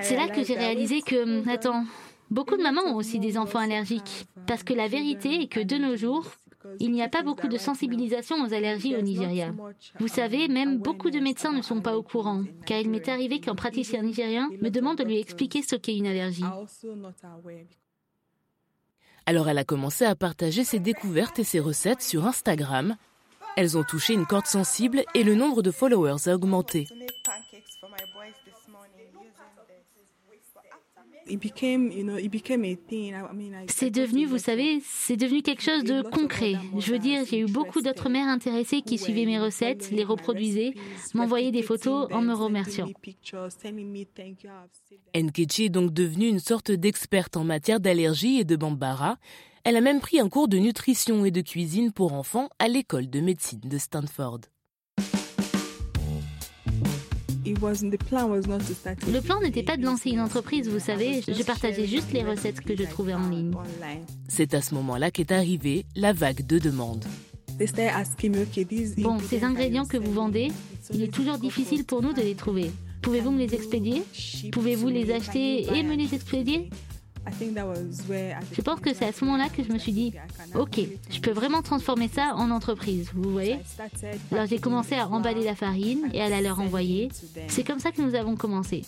C'est 0.00 0.16
là 0.16 0.28
que 0.28 0.44
j'ai 0.44 0.54
réalisé 0.54 1.00
que, 1.00 1.48
attends, 1.48 1.84
beaucoup 2.30 2.56
de 2.56 2.62
mamans 2.62 2.82
ont 2.86 2.96
aussi 2.96 3.18
des 3.18 3.38
enfants 3.38 3.58
allergiques. 3.58 4.26
Parce 4.46 4.62
que 4.62 4.74
la 4.74 4.88
vérité 4.88 5.42
est 5.42 5.46
que 5.46 5.60
de 5.60 5.76
nos 5.76 5.96
jours, 5.96 6.26
il 6.80 6.92
n'y 6.92 7.02
a 7.02 7.08
pas 7.08 7.22
beaucoup 7.22 7.48
de 7.48 7.58
sensibilisation 7.58 8.36
aux 8.44 8.52
allergies 8.52 8.96
au 8.96 9.00
Nigeria. 9.00 9.52
Vous 9.98 10.08
savez, 10.08 10.48
même 10.48 10.78
beaucoup 10.78 11.10
de 11.10 11.18
médecins 11.18 11.52
ne 11.52 11.62
sont 11.62 11.80
pas 11.80 11.96
au 11.96 12.02
courant, 12.02 12.44
car 12.66 12.78
il 12.78 12.90
m'est 12.90 13.08
arrivé 13.08 13.40
qu'un 13.40 13.54
praticien 13.54 14.02
nigérien 14.02 14.48
me 14.60 14.70
demande 14.70 14.98
de 14.98 15.04
lui 15.04 15.18
expliquer 15.18 15.62
ce 15.62 15.76
qu'est 15.76 15.96
une 15.96 16.06
allergie. 16.06 16.44
Alors 19.26 19.48
elle 19.48 19.58
a 19.58 19.64
commencé 19.64 20.04
à 20.04 20.16
partager 20.16 20.64
ses 20.64 20.80
découvertes 20.80 21.38
et 21.38 21.44
ses 21.44 21.60
recettes 21.60 22.02
sur 22.02 22.26
Instagram. 22.26 22.96
Elles 23.56 23.76
ont 23.76 23.84
touché 23.84 24.14
une 24.14 24.26
corde 24.26 24.46
sensible 24.46 25.04
et 25.14 25.22
le 25.22 25.34
nombre 25.34 25.62
de 25.62 25.70
followers 25.70 26.28
a 26.28 26.34
augmenté. 26.34 26.88
C'est 33.68 33.90
devenu, 33.90 34.26
vous 34.26 34.38
savez, 34.38 34.80
c'est 34.84 35.16
devenu 35.16 35.42
quelque 35.42 35.62
chose 35.62 35.84
de 35.84 36.02
concret. 36.02 36.54
Je 36.78 36.92
veux 36.92 36.98
dire, 36.98 37.24
j'ai 37.28 37.40
eu 37.40 37.46
beaucoup 37.46 37.80
d'autres 37.80 38.08
mères 38.08 38.28
intéressées 38.28 38.82
qui 38.82 38.98
suivaient 38.98 39.26
mes 39.26 39.38
recettes, 39.38 39.90
les 39.90 40.04
reproduisaient, 40.04 40.74
m'envoyaient 41.14 41.52
des 41.52 41.62
photos 41.62 42.08
en 42.12 42.22
me 42.22 42.34
remerciant. 42.34 42.88
Nkechi 45.14 45.64
est 45.64 45.68
donc 45.70 45.92
devenue 45.92 46.28
une 46.28 46.40
sorte 46.40 46.70
d'experte 46.70 47.36
en 47.36 47.44
matière 47.44 47.80
d'allergie 47.80 48.38
et 48.38 48.44
de 48.44 48.56
bambara. 48.56 49.18
Elle 49.64 49.76
a 49.76 49.80
même 49.80 50.00
pris 50.00 50.18
un 50.18 50.28
cours 50.28 50.48
de 50.48 50.58
nutrition 50.58 51.24
et 51.24 51.30
de 51.30 51.40
cuisine 51.40 51.92
pour 51.92 52.14
enfants 52.14 52.48
à 52.58 52.66
l'école 52.66 53.08
de 53.08 53.20
médecine 53.20 53.60
de 53.60 53.78
Stanford. 53.78 54.40
Le 57.44 59.20
plan 59.20 59.40
n'était 59.40 59.62
pas 59.62 59.76
de 59.76 59.84
lancer 59.84 60.10
une 60.10 60.20
entreprise, 60.20 60.68
vous 60.68 60.78
savez, 60.78 61.22
je 61.26 61.42
partageais 61.42 61.86
juste 61.86 62.12
les 62.12 62.22
recettes 62.22 62.60
que 62.60 62.76
je 62.76 62.84
trouvais 62.84 63.14
en 63.14 63.28
ligne. 63.28 63.52
C'est 64.28 64.54
à 64.54 64.62
ce 64.62 64.74
moment-là 64.74 65.10
qu'est 65.10 65.32
arrivée 65.32 65.84
la 65.96 66.12
vague 66.12 66.46
de 66.46 66.58
demandes. 66.58 67.04
Bon, 68.98 69.18
ces 69.18 69.44
ingrédients 69.44 69.84
que 69.86 69.96
vous 69.96 70.12
vendez, 70.12 70.50
il 70.92 71.02
est 71.02 71.12
toujours 71.12 71.38
difficile 71.38 71.84
pour 71.84 72.02
nous 72.02 72.12
de 72.12 72.22
les 72.22 72.34
trouver. 72.34 72.70
Pouvez-vous 73.02 73.32
me 73.32 73.38
les 73.38 73.54
expédier? 73.54 74.02
Pouvez-vous 74.52 74.88
les 74.88 75.10
acheter 75.12 75.66
et 75.74 75.82
me 75.82 75.96
les 75.96 76.14
expédier? 76.14 76.70
Je 78.52 78.60
pense 78.62 78.80
que 78.80 78.94
c'est 78.94 79.04
à 79.06 79.12
ce 79.12 79.24
moment-là 79.24 79.48
que 79.48 79.62
je 79.62 79.72
me 79.72 79.78
suis 79.78 79.92
dit, 79.92 80.12
ok, 80.54 80.80
je 81.10 81.20
peux 81.20 81.30
vraiment 81.30 81.62
transformer 81.62 82.08
ça 82.08 82.34
en 82.36 82.50
entreprise, 82.50 83.10
vous 83.14 83.30
voyez 83.30 83.58
Alors 84.32 84.46
j'ai 84.46 84.58
commencé 84.58 84.94
à 84.94 85.08
emballer 85.08 85.44
la 85.44 85.54
farine 85.54 86.08
et 86.12 86.20
à 86.20 86.28
la 86.28 86.40
leur 86.40 86.60
envoyer. 86.60 87.10
C'est 87.48 87.64
comme 87.64 87.78
ça 87.78 87.92
que 87.92 88.02
nous 88.02 88.14
avons 88.14 88.36
commencé. 88.36 88.84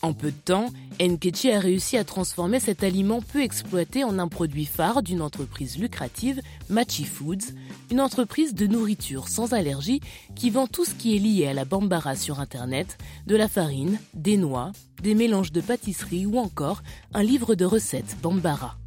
En 0.00 0.12
peu 0.12 0.30
de 0.30 0.36
temps, 0.36 0.70
Nkechi 1.00 1.50
a 1.50 1.58
réussi 1.58 1.96
à 1.96 2.04
transformer 2.04 2.60
cet 2.60 2.84
aliment 2.84 3.20
peu 3.20 3.42
exploité 3.42 4.04
en 4.04 4.18
un 4.20 4.28
produit 4.28 4.64
phare 4.64 5.02
d'une 5.02 5.20
entreprise 5.20 5.76
lucrative, 5.76 6.40
Machi 6.68 7.04
Foods, 7.04 7.52
une 7.90 8.00
entreprise 8.00 8.54
de 8.54 8.68
nourriture 8.68 9.28
sans 9.28 9.54
allergie 9.54 10.00
qui 10.36 10.50
vend 10.50 10.68
tout 10.68 10.84
ce 10.84 10.94
qui 10.94 11.16
est 11.16 11.18
lié 11.18 11.48
à 11.48 11.52
la 11.52 11.64
bambara 11.64 12.14
sur 12.14 12.38
Internet, 12.38 12.96
de 13.26 13.34
la 13.34 13.48
farine, 13.48 13.98
des 14.14 14.36
noix, 14.36 14.70
des 15.02 15.14
mélanges 15.14 15.50
de 15.50 15.60
pâtisserie 15.60 16.26
ou 16.26 16.38
encore 16.38 16.82
un 17.12 17.24
livre 17.24 17.56
de 17.56 17.64
recettes 17.64 18.16
bambara. 18.22 18.78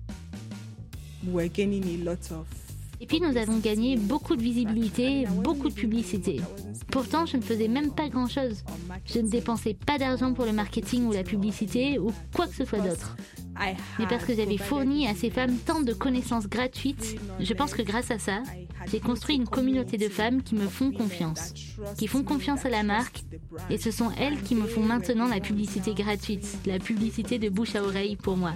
Et 3.01 3.07
puis 3.07 3.19
nous 3.19 3.35
avons 3.35 3.57
gagné 3.57 3.97
beaucoup 3.97 4.35
de 4.35 4.43
visibilité, 4.43 5.25
beaucoup 5.43 5.69
de 5.69 5.73
publicité. 5.73 6.39
Pourtant, 6.91 7.25
je 7.25 7.35
ne 7.35 7.41
faisais 7.41 7.67
même 7.67 7.91
pas 7.91 8.09
grand-chose. 8.09 8.63
Je 9.05 9.19
ne 9.19 9.27
dépensais 9.27 9.73
pas 9.73 9.97
d'argent 9.97 10.33
pour 10.33 10.45
le 10.45 10.53
marketing 10.53 11.07
ou 11.07 11.11
la 11.11 11.23
publicité 11.23 11.97
ou 11.97 12.13
quoi 12.35 12.45
que 12.45 12.53
ce 12.53 12.63
soit 12.63 12.79
d'autre. 12.79 13.17
Mais 13.97 14.05
parce 14.07 14.23
que 14.23 14.35
j'avais 14.35 14.57
fourni 14.57 15.07
à 15.07 15.15
ces 15.15 15.31
femmes 15.31 15.57
tant 15.65 15.81
de 15.81 15.93
connaissances 15.93 16.47
gratuites, 16.47 17.19
je 17.39 17.53
pense 17.55 17.73
que 17.73 17.81
grâce 17.81 18.11
à 18.11 18.19
ça, 18.19 18.43
j'ai 18.87 18.99
construit 18.99 19.35
une 19.35 19.47
communauté 19.47 19.97
de 19.97 20.09
femmes 20.09 20.41
qui 20.41 20.55
me 20.55 20.67
font 20.67 20.91
confiance, 20.91 21.53
qui 21.97 22.07
font 22.07 22.23
confiance 22.23 22.65
à 22.65 22.69
la 22.69 22.83
marque, 22.83 23.23
et 23.69 23.77
ce 23.77 23.91
sont 23.91 24.11
elles 24.17 24.41
qui 24.41 24.55
me 24.55 24.67
font 24.67 24.83
maintenant 24.83 25.27
la 25.27 25.39
publicité 25.39 25.93
gratuite, 25.93 26.57
la 26.65 26.79
publicité 26.79 27.39
de 27.39 27.49
bouche 27.49 27.75
à 27.75 27.83
oreille 27.83 28.15
pour 28.15 28.37
moi. 28.37 28.53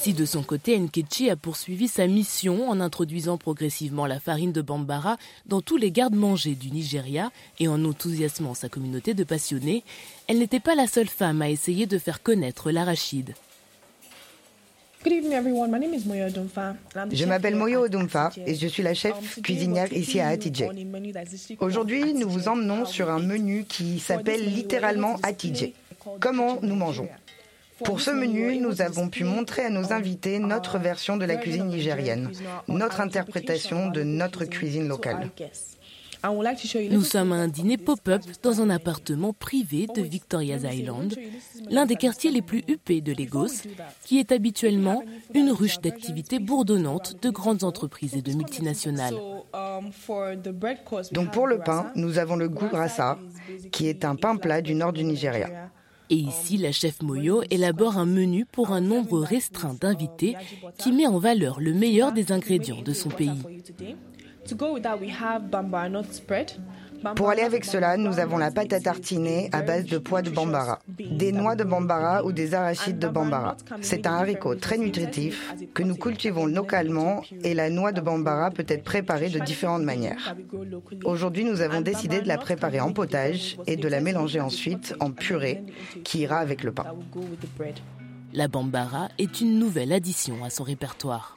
Si 0.00 0.12
de 0.14 0.24
son 0.24 0.44
côté, 0.44 0.78
Nkechi 0.78 1.28
a 1.28 1.34
poursuivi 1.34 1.88
sa 1.88 2.06
mission 2.06 2.70
en 2.70 2.78
introduisant 2.80 3.36
progressivement 3.36 4.06
la 4.06 4.20
farine 4.20 4.52
de 4.52 4.62
Bambara 4.62 5.16
dans 5.46 5.60
tous 5.60 5.76
les 5.76 5.90
gardes-manger 5.90 6.54
du 6.54 6.70
Nigeria 6.70 7.32
et 7.58 7.66
en 7.66 7.84
enthousiasmant 7.84 8.54
sa 8.54 8.68
communauté 8.68 9.12
de 9.14 9.24
passionnés, 9.24 9.82
elle 10.28 10.38
n'était 10.38 10.60
pas 10.60 10.76
la 10.76 10.86
seule 10.86 11.08
femme 11.08 11.42
à 11.42 11.50
essayer 11.50 11.86
de 11.86 11.98
faire 11.98 12.22
connaître 12.22 12.70
l'arachide. 12.70 13.34
Je 15.04 17.24
m'appelle 17.24 17.56
Moyo 17.56 17.80
Odumfa 17.84 18.30
et 18.46 18.54
je 18.54 18.68
suis 18.68 18.84
la 18.84 18.94
chef 18.94 19.42
cuisinière 19.42 19.92
ici 19.92 20.20
à 20.20 20.28
Atidje. 20.28 20.64
Aujourd'hui, 21.58 22.14
nous 22.14 22.28
vous 22.28 22.46
emmenons 22.48 22.84
sur 22.84 23.10
un 23.10 23.18
menu 23.18 23.64
qui 23.68 23.98
s'appelle 23.98 24.44
littéralement 24.54 25.16
Atidje. 25.24 25.72
Comment 26.20 26.60
nous 26.62 26.76
mangeons? 26.76 27.08
Pour 27.84 28.00
ce 28.00 28.10
menu, 28.10 28.58
nous 28.58 28.82
avons 28.82 29.08
pu 29.08 29.24
montrer 29.24 29.64
à 29.64 29.70
nos 29.70 29.92
invités 29.92 30.38
notre 30.38 30.78
version 30.78 31.16
de 31.16 31.24
la 31.24 31.36
cuisine 31.36 31.68
nigérienne, 31.68 32.30
notre 32.68 33.00
interprétation 33.00 33.88
de 33.88 34.02
notre 34.02 34.44
cuisine 34.44 34.88
locale. 34.88 35.30
Nous 36.90 37.04
sommes 37.04 37.32
à 37.32 37.36
un 37.36 37.48
dîner 37.48 37.76
pop-up 37.76 38.22
dans 38.42 38.60
un 38.60 38.70
appartement 38.70 39.32
privé 39.32 39.86
de 39.94 40.02
Victoria's 40.02 40.62
Island, 40.64 41.14
l'un 41.70 41.86
des 41.86 41.94
quartiers 41.94 42.32
les 42.32 42.42
plus 42.42 42.64
huppés 42.66 43.00
de 43.00 43.12
Lagos, 43.12 43.62
qui 44.04 44.18
est 44.18 44.32
habituellement 44.32 45.04
une 45.34 45.52
ruche 45.52 45.80
d'activités 45.80 46.40
bourdonnantes 46.40 47.22
de 47.22 47.30
grandes 47.30 47.62
entreprises 47.62 48.16
et 48.16 48.22
de 48.22 48.32
multinationales. 48.32 49.14
Donc 51.12 51.30
pour 51.30 51.46
le 51.46 51.58
pain, 51.58 51.92
nous 51.94 52.18
avons 52.18 52.36
le 52.36 52.48
gougrassa, 52.48 53.18
qui 53.70 53.86
est 53.86 54.04
un 54.04 54.16
pain 54.16 54.36
plat 54.36 54.60
du 54.60 54.74
nord 54.74 54.92
du 54.92 55.04
Nigeria. 55.04 55.70
Et 56.10 56.16
ici, 56.16 56.56
la 56.56 56.72
chef 56.72 57.02
Moyo 57.02 57.42
élabore 57.50 57.98
un 57.98 58.06
menu 58.06 58.46
pour 58.46 58.72
un 58.72 58.80
nombre 58.80 59.20
restreint 59.20 59.74
d'invités 59.74 60.36
qui 60.78 60.92
met 60.92 61.06
en 61.06 61.18
valeur 61.18 61.60
le 61.60 61.74
meilleur 61.74 62.12
des 62.12 62.32
ingrédients 62.32 62.82
de 62.82 62.92
son 62.92 63.10
pays. 63.10 63.42
Pour 67.16 67.30
aller 67.30 67.42
avec 67.42 67.64
cela, 67.64 67.96
nous 67.96 68.18
avons 68.18 68.38
la 68.38 68.50
pâte 68.50 68.72
à 68.72 68.80
tartiner 68.80 69.48
à 69.52 69.62
base 69.62 69.84
de 69.84 69.98
pois 69.98 70.22
de 70.22 70.30
bambara, 70.30 70.80
des 70.98 71.32
noix 71.32 71.54
de 71.54 71.64
bambara 71.64 72.24
ou 72.24 72.32
des 72.32 72.54
arachides 72.54 72.98
de 72.98 73.08
bambara. 73.08 73.56
C'est 73.80 74.06
un 74.06 74.14
haricot 74.14 74.54
très 74.56 74.78
nutritif 74.78 75.54
que 75.74 75.82
nous 75.82 75.96
cultivons 75.96 76.46
localement 76.46 77.22
et 77.44 77.54
la 77.54 77.70
noix 77.70 77.92
de 77.92 78.00
bambara 78.00 78.50
peut 78.50 78.66
être 78.68 78.84
préparée 78.84 79.28
de 79.28 79.38
différentes 79.38 79.82
manières. 79.84 80.34
Aujourd'hui, 81.04 81.44
nous 81.44 81.60
avons 81.60 81.80
décidé 81.80 82.20
de 82.20 82.28
la 82.28 82.38
préparer 82.38 82.80
en 82.80 82.92
potage 82.92 83.58
et 83.66 83.76
de 83.76 83.88
la 83.88 84.00
mélanger 84.00 84.40
ensuite 84.40 84.94
en 85.00 85.10
purée 85.10 85.62
qui 86.04 86.20
ira 86.20 86.38
avec 86.38 86.62
le 86.62 86.72
pain. 86.72 86.86
La 88.34 88.46
bambara 88.46 89.08
est 89.18 89.40
une 89.40 89.58
nouvelle 89.58 89.92
addition 89.92 90.44
à 90.44 90.50
son 90.50 90.62
répertoire. 90.62 91.36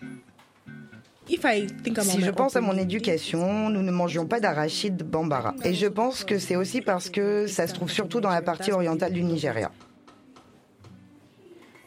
Si 1.27 2.21
je 2.21 2.31
pense 2.31 2.55
à 2.55 2.61
mon 2.61 2.77
éducation, 2.77 3.69
nous 3.69 3.81
ne 3.83 3.91
mangions 3.91 4.25
pas 4.25 4.39
d'arachide 4.39 5.03
bambara. 5.03 5.55
Et 5.63 5.73
je 5.73 5.87
pense 5.87 6.23
que 6.23 6.39
c'est 6.39 6.55
aussi 6.55 6.81
parce 6.81 7.09
que 7.09 7.47
ça 7.47 7.67
se 7.67 7.73
trouve 7.73 7.91
surtout 7.91 8.21
dans 8.21 8.29
la 8.29 8.41
partie 8.41 8.71
orientale 8.71 9.13
du 9.13 9.23
Nigeria. 9.23 9.71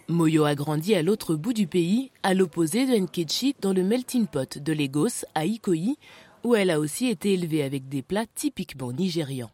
Moyo 0.09 0.45
a 0.45 0.55
grandi 0.55 0.95
à 0.95 1.03
l'autre 1.03 1.35
bout 1.35 1.53
du 1.55 1.67
pays, 1.67 2.11
à 2.23 2.35
l'opposé 2.35 2.87
de 2.87 2.95
Nkechi, 2.95 3.57
dans 3.61 3.73
le 3.73 3.83
melting 3.83 4.26
pot 4.26 4.59
de 4.59 4.73
Lagos, 4.73 5.25
à 5.35 5.47
Ikoyi, 5.47 5.97
où 6.45 6.55
elle 6.55 6.71
a 6.71 6.79
aussi 6.79 7.09
été 7.09 7.33
élevée 7.33 7.62
avec 7.62 7.88
des 7.88 8.03
plats 8.03 8.26
typiquement 8.35 8.93
nigérians. 8.93 9.50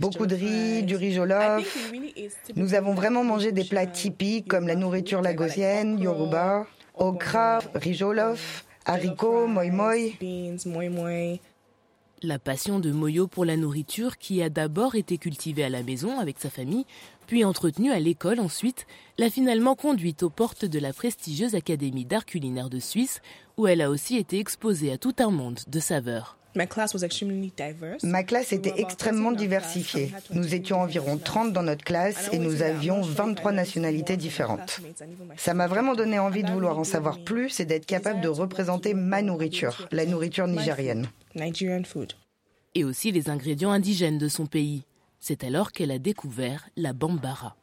Beaucoup 0.00 0.26
de 0.26 0.34
riz, 0.34 0.82
du 0.84 0.96
riz 0.96 1.12
jollof. 1.12 1.92
Nous 2.56 2.72
avons 2.72 2.94
vraiment 2.94 3.22
mangé 3.22 3.52
des 3.52 3.64
plats 3.64 3.86
typiques 3.86 4.48
comme 4.48 4.66
la 4.66 4.74
nourriture 4.76 5.20
lagosienne, 5.20 5.98
yoruba, 5.98 6.66
okra, 6.94 7.60
riz 7.74 7.94
jollof, 7.94 8.64
haricots, 8.84 9.46
moi 9.46 9.70
moi. 9.70 11.38
La 12.22 12.38
passion 12.38 12.78
de 12.78 12.90
Moyo 12.90 13.26
pour 13.26 13.44
la 13.44 13.56
nourriture, 13.56 14.16
qui 14.16 14.42
a 14.42 14.48
d'abord 14.48 14.94
été 14.94 15.18
cultivée 15.18 15.64
à 15.64 15.68
la 15.68 15.82
maison 15.82 16.18
avec 16.18 16.38
sa 16.38 16.48
famille, 16.48 16.86
puis 17.26 17.44
entretenue 17.44 17.92
à 17.92 18.00
l'école 18.00 18.40
ensuite, 18.40 18.86
l'a 19.18 19.28
finalement 19.28 19.74
conduite 19.74 20.22
aux 20.22 20.30
portes 20.30 20.64
de 20.64 20.78
la 20.78 20.92
prestigieuse 20.92 21.54
Académie 21.54 22.06
d'art 22.06 22.24
culinaire 22.24 22.70
de 22.70 22.78
Suisse, 22.78 23.20
où 23.56 23.66
elle 23.66 23.82
a 23.82 23.90
aussi 23.90 24.16
été 24.16 24.38
exposée 24.38 24.92
à 24.92 24.98
tout 24.98 25.14
un 25.18 25.30
monde 25.30 25.60
de 25.66 25.80
saveurs. 25.80 26.38
Ma 26.56 28.22
classe 28.22 28.52
était 28.52 28.74
extrêmement 28.76 29.32
diversifiée. 29.32 30.12
Nous 30.32 30.54
étions 30.54 30.80
environ 30.80 31.18
30 31.18 31.52
dans 31.52 31.62
notre 31.62 31.84
classe 31.84 32.28
et 32.32 32.38
nous 32.38 32.62
avions 32.62 33.02
23 33.02 33.52
nationalités 33.52 34.16
différentes. 34.16 34.80
Ça 35.36 35.54
m'a 35.54 35.66
vraiment 35.66 35.94
donné 35.94 36.18
envie 36.18 36.44
de 36.44 36.50
vouloir 36.50 36.78
en 36.78 36.84
savoir 36.84 37.18
plus 37.24 37.60
et 37.60 37.64
d'être 37.64 37.86
capable 37.86 38.20
de 38.20 38.28
représenter 38.28 38.94
ma 38.94 39.22
nourriture, 39.22 39.88
la 39.90 40.06
nourriture 40.06 40.46
nigérienne. 40.46 41.08
Et 42.76 42.84
aussi 42.84 43.12
les 43.12 43.30
ingrédients 43.30 43.70
indigènes 43.70 44.18
de 44.18 44.28
son 44.28 44.46
pays. 44.46 44.84
C'est 45.20 45.42
alors 45.42 45.72
qu'elle 45.72 45.90
a 45.90 45.98
découvert 45.98 46.68
la 46.76 46.92
bambara. 46.92 47.56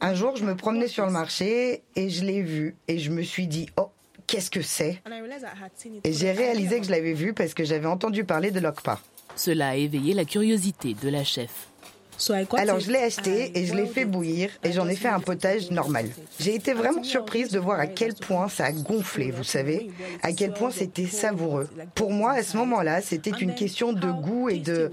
Un 0.00 0.14
jour, 0.14 0.36
je 0.36 0.44
me 0.44 0.54
promenais 0.54 0.88
sur 0.88 1.06
le 1.06 1.12
marché 1.12 1.82
et 1.96 2.10
je 2.10 2.24
l'ai 2.24 2.42
vu 2.42 2.76
et 2.88 2.98
je 2.98 3.10
me 3.10 3.22
suis 3.22 3.46
dit, 3.46 3.68
oh, 3.78 3.90
qu'est-ce 4.26 4.50
que 4.50 4.62
c'est 4.62 5.00
Et 6.04 6.12
j'ai 6.12 6.32
réalisé 6.32 6.80
que 6.80 6.86
je 6.86 6.90
l'avais 6.90 7.12
vu 7.12 7.32
parce 7.32 7.54
que 7.54 7.64
j'avais 7.64 7.86
entendu 7.86 8.24
parler 8.24 8.50
de 8.50 8.60
l'okpa. 8.60 9.00
Cela 9.36 9.70
a 9.70 9.74
éveillé 9.76 10.14
la 10.14 10.24
curiosité 10.24 10.94
de 11.00 11.08
la 11.08 11.24
chef. 11.24 11.68
Alors 12.56 12.80
je 12.80 12.90
l'ai 12.90 12.98
acheté 12.98 13.58
et 13.58 13.66
je 13.66 13.74
l'ai 13.74 13.86
fait 13.86 14.04
bouillir 14.04 14.50
et 14.62 14.72
j'en 14.72 14.88
ai 14.88 14.94
fait 14.94 15.08
un 15.08 15.20
potage 15.20 15.70
normal. 15.70 16.06
J'ai 16.38 16.54
été 16.54 16.72
vraiment 16.72 17.02
surprise 17.02 17.50
de 17.50 17.58
voir 17.58 17.80
à 17.80 17.86
quel 17.86 18.14
point 18.14 18.48
ça 18.48 18.66
a 18.66 18.72
gonflé, 18.72 19.30
vous 19.30 19.44
savez, 19.44 19.90
à 20.22 20.32
quel 20.32 20.52
point 20.52 20.70
c'était 20.70 21.06
savoureux. 21.06 21.68
Pour 21.94 22.12
moi, 22.12 22.32
à 22.32 22.42
ce 22.42 22.56
moment-là, 22.56 23.00
c'était 23.00 23.32
une 23.32 23.54
question 23.54 23.92
de 23.92 24.10
goût 24.10 24.48
et 24.48 24.58
de 24.58 24.92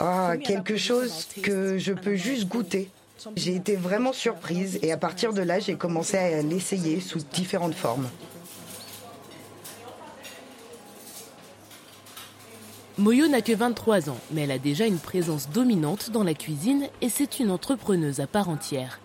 ah, 0.00 0.34
quelque 0.42 0.76
chose 0.76 1.28
que 1.42 1.78
je 1.78 1.92
peux 1.92 2.16
juste 2.16 2.48
goûter. 2.48 2.90
J'ai 3.34 3.56
été 3.56 3.74
vraiment 3.74 4.12
surprise 4.12 4.78
et 4.82 4.92
à 4.92 4.96
partir 4.96 5.32
de 5.32 5.42
là, 5.42 5.58
j'ai 5.58 5.74
commencé 5.74 6.16
à 6.16 6.42
l'essayer 6.42 7.00
sous 7.00 7.20
différentes 7.32 7.74
formes. 7.74 8.08
Moyo 12.98 13.28
n'a 13.28 13.42
que 13.42 13.52
23 13.52 14.10
ans, 14.10 14.18
mais 14.32 14.40
elle 14.40 14.50
a 14.50 14.58
déjà 14.58 14.84
une 14.84 14.98
présence 14.98 15.50
dominante 15.50 16.10
dans 16.10 16.24
la 16.24 16.34
cuisine 16.34 16.88
et 17.00 17.08
c'est 17.08 17.38
une 17.38 17.52
entrepreneuse 17.52 18.18
à 18.18 18.26
part 18.26 18.48
entière. 18.48 18.98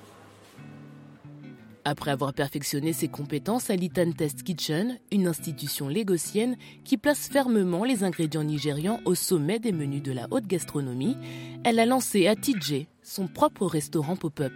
Après 1.86 2.10
avoir 2.10 2.34
perfectionné 2.34 2.92
ses 2.92 3.08
compétences 3.08 3.70
à 3.70 3.76
l'Itan 3.76 4.12
Test 4.12 4.42
Kitchen, 4.42 4.98
une 5.12 5.28
institution 5.28 5.90
légocienne 5.90 6.58
qui 6.84 6.98
place 6.98 7.28
fermement 7.28 7.84
les 7.84 8.04
ingrédients 8.04 8.44
nigérians 8.44 9.00
au 9.06 9.14
sommet 9.14 9.60
des 9.60 9.72
menus 9.72 10.02
de 10.02 10.12
la 10.12 10.28
haute 10.32 10.48
gastronomie, 10.48 11.16
elle 11.64 11.78
a 11.78 11.86
lancé 11.86 12.26
à 12.26 12.36
TJ 12.36 12.88
son 13.04 13.28
propre 13.28 13.68
restaurant 13.68 14.16
pop-up. 14.16 14.54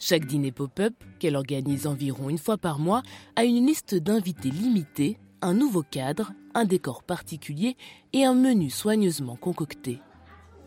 Chaque 0.00 0.26
dîner 0.26 0.50
pop-up, 0.50 0.94
qu'elle 1.20 1.36
organise 1.36 1.86
environ 1.86 2.28
une 2.28 2.38
fois 2.38 2.58
par 2.58 2.80
mois, 2.80 3.04
a 3.36 3.44
une 3.44 3.64
liste 3.64 3.94
d'invités 3.94 4.50
limitée 4.50 5.16
un 5.42 5.54
nouveau 5.54 5.82
cadre, 5.82 6.32
un 6.54 6.64
décor 6.64 7.02
particulier 7.02 7.76
et 8.12 8.24
un 8.24 8.34
menu 8.34 8.70
soigneusement 8.70 9.36
concocté, 9.36 9.98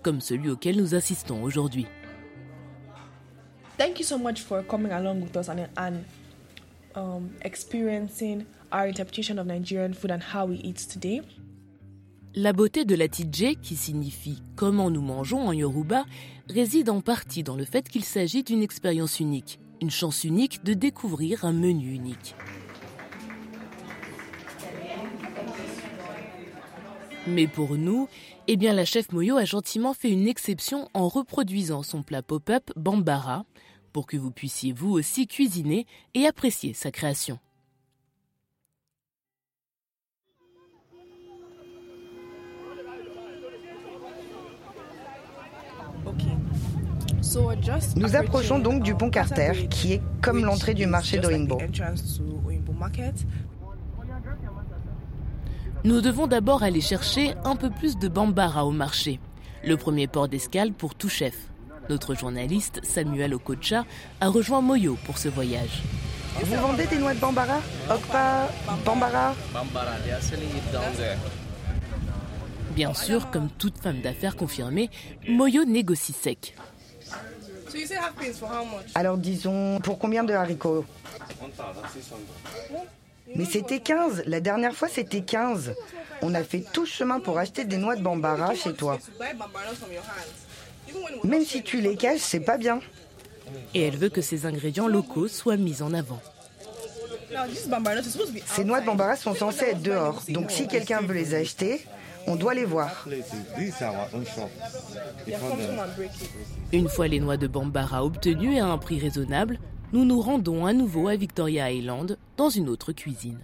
comme 0.03 0.21
celui 0.21 0.49
auquel 0.49 0.77
nous 0.77 0.93
assistons 0.95 1.41
aujourd'hui. 1.41 1.87
Thank 3.77 3.99
you 3.99 4.05
so 4.05 4.17
much 4.17 4.41
for 4.41 4.63
coming 4.65 4.91
along 4.91 5.21
with 5.21 5.35
us 5.35 5.49
and, 5.49 5.67
and 5.77 6.03
um, 6.95 7.29
experiencing 7.43 8.45
our 8.71 8.87
interpretation 8.87 9.37
of 9.39 9.47
Nigerian 9.47 9.93
food 9.93 10.11
and 10.11 10.19
how 10.33 10.45
we 10.45 10.57
eat 10.63 10.87
today. 10.87 11.21
La 12.37 12.51
beauté 12.51 12.83
de 12.83 12.95
la 12.95 13.07
TJ, 13.07 13.55
qui 13.61 13.77
signifie 13.77 14.41
comment 14.57 14.89
nous 14.91 15.01
mangeons 15.01 15.47
en 15.47 15.53
Yoruba, 15.53 16.05
réside 16.49 16.89
en 16.89 16.99
partie 16.99 17.43
dans 17.43 17.55
le 17.55 17.63
fait 17.63 17.87
qu'il 17.87 18.03
s'agit 18.03 18.43
d'une 18.43 18.61
expérience 18.61 19.21
unique, 19.21 19.59
une 19.81 19.89
chance 19.89 20.25
unique 20.25 20.63
de 20.65 20.73
découvrir 20.73 21.45
un 21.45 21.53
menu 21.53 21.93
unique. 21.93 22.35
Mais 27.27 27.47
pour 27.47 27.75
nous, 27.75 28.07
eh 28.47 28.55
bien 28.55 28.73
la 28.73 28.85
chef 28.85 29.11
Moyo 29.11 29.35
a 29.37 29.45
gentiment 29.45 29.93
fait 29.93 30.11
une 30.11 30.27
exception 30.27 30.89
en 30.93 31.07
reproduisant 31.07 31.81
son 31.81 32.03
plat 32.03 32.21
pop-up 32.21 32.71
Bambara 32.75 33.45
pour 33.93 34.05
que 34.05 34.15
vous 34.15 34.31
puissiez 34.31 34.73
vous 34.73 34.91
aussi 34.91 35.25
cuisiner 35.25 35.87
et 36.13 36.27
apprécier 36.27 36.73
sa 36.73 36.91
création. 36.91 37.39
Nous 47.95 48.15
approchons 48.15 48.59
donc 48.59 48.83
du 48.83 48.95
pont 48.95 49.09
Carter, 49.09 49.67
qui 49.69 49.93
est 49.93 50.01
comme 50.21 50.45
l'entrée 50.45 50.73
du 50.73 50.85
marché 50.85 51.17
d'Oimbo. 51.17 51.59
Nous 55.85 56.01
devons 56.01 56.25
d'abord 56.25 56.63
aller 56.63 56.81
chercher 56.81 57.35
un 57.43 57.55
peu 57.55 57.69
plus 57.69 57.95
de 57.99 58.07
bambara 58.07 58.65
au 58.65 58.71
marché, 58.71 59.19
le 59.63 59.77
premier 59.77 60.07
port 60.07 60.27
d'escale 60.27 60.73
pour 60.73 60.95
tout 60.95 61.09
chef. 61.09 61.35
Notre 61.89 62.15
journaliste 62.15 62.79
Samuel 62.83 63.35
Okocha 63.35 63.85
a 64.19 64.27
rejoint 64.27 64.61
Moyo 64.61 64.97
pour 65.05 65.19
ce 65.19 65.27
voyage. 65.29 65.83
Vous 66.41 66.55
vendez 66.55 66.87
des 66.87 66.97
noix 66.97 67.13
de 67.13 67.19
bambara? 67.19 67.59
Okpa 67.87 68.49
Bambara? 68.83 69.35
Bien 72.71 72.95
sûr, 72.95 73.29
comme 73.29 73.49
toute 73.49 73.77
femme 73.77 74.01
d'affaires 74.01 74.35
confirmée, 74.35 74.89
Moyo 75.29 75.65
négocie 75.65 76.13
sec. 76.13 76.55
Alors 78.95 79.17
disons, 79.17 79.79
pour 79.81 79.99
combien 79.99 80.23
de 80.23 80.33
haricots? 80.33 80.83
Mais 83.33 83.45
c'était 83.45 83.79
15. 83.79 84.23
La 84.27 84.39
dernière 84.39 84.75
fois, 84.75 84.87
c'était 84.87 85.21
15. 85.21 85.73
On 86.21 86.33
a 86.33 86.43
fait 86.43 86.63
tout 86.71 86.85
chemin 86.85 87.19
pour 87.19 87.37
acheter 87.37 87.65
des 87.65 87.77
noix 87.77 87.95
de 87.95 88.01
bambara 88.01 88.53
chez 88.55 88.73
toi. 88.73 88.99
Même 91.23 91.43
si 91.43 91.63
tu 91.63 91.81
les 91.81 91.95
caches, 91.95 92.21
c'est 92.21 92.39
pas 92.39 92.57
bien. 92.57 92.79
Et 93.73 93.81
elle 93.81 93.97
veut 93.97 94.09
que 94.09 94.21
ces 94.21 94.45
ingrédients 94.45 94.87
locaux 94.87 95.27
soient 95.27 95.57
mis 95.57 95.81
en 95.81 95.93
avant. 95.93 96.21
Ces 98.45 98.63
noix 98.63 98.81
de 98.81 98.85
bambara 98.85 99.15
sont 99.15 99.35
censées 99.35 99.65
être 99.65 99.81
dehors. 99.81 100.21
Donc 100.29 100.51
si 100.51 100.67
quelqu'un 100.67 101.01
veut 101.01 101.13
les 101.13 101.33
acheter, 101.33 101.85
on 102.27 102.35
doit 102.35 102.53
les 102.53 102.65
voir. 102.65 103.07
Une 106.71 106.87
fois 106.87 107.07
les 107.07 107.19
noix 107.19 107.37
de 107.37 107.47
bambara 107.47 108.03
obtenues 108.03 108.59
à 108.59 108.65
un 108.65 108.77
prix 108.77 108.99
raisonnable, 108.99 109.59
nous 109.93 110.05
nous 110.05 110.19
rendons 110.21 110.65
à 110.65 110.73
nouveau 110.73 111.07
à 111.07 111.15
Victoria 111.15 111.71
Island 111.71 112.17
dans 112.37 112.49
une 112.49 112.69
autre 112.69 112.91
cuisine. 112.91 113.39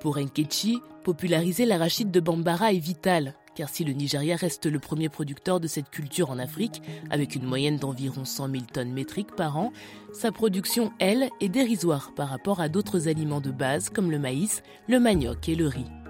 Pour 0.00 0.18
Nkechi, 0.18 0.80
populariser 1.04 1.64
l'arachide 1.64 2.10
de 2.10 2.18
Bambara 2.18 2.72
est 2.72 2.78
vital, 2.78 3.34
car 3.54 3.68
si 3.68 3.84
le 3.84 3.92
Nigeria 3.92 4.34
reste 4.34 4.66
le 4.66 4.80
premier 4.80 5.08
producteur 5.08 5.60
de 5.60 5.68
cette 5.68 5.90
culture 5.90 6.30
en 6.30 6.40
Afrique, 6.40 6.82
avec 7.10 7.36
une 7.36 7.44
moyenne 7.46 7.76
d'environ 7.76 8.24
100 8.24 8.50
000 8.50 8.64
tonnes 8.72 8.92
métriques 8.92 9.36
par 9.36 9.56
an, 9.56 9.72
sa 10.12 10.32
production, 10.32 10.92
elle, 10.98 11.30
est 11.40 11.48
dérisoire 11.48 12.12
par 12.16 12.28
rapport 12.28 12.60
à 12.60 12.68
d'autres 12.68 13.06
aliments 13.06 13.40
de 13.40 13.52
base 13.52 13.90
comme 13.90 14.10
le 14.10 14.18
maïs, 14.18 14.64
le 14.88 14.98
manioc 14.98 15.48
et 15.48 15.54
le 15.54 15.68
riz. 15.68 16.01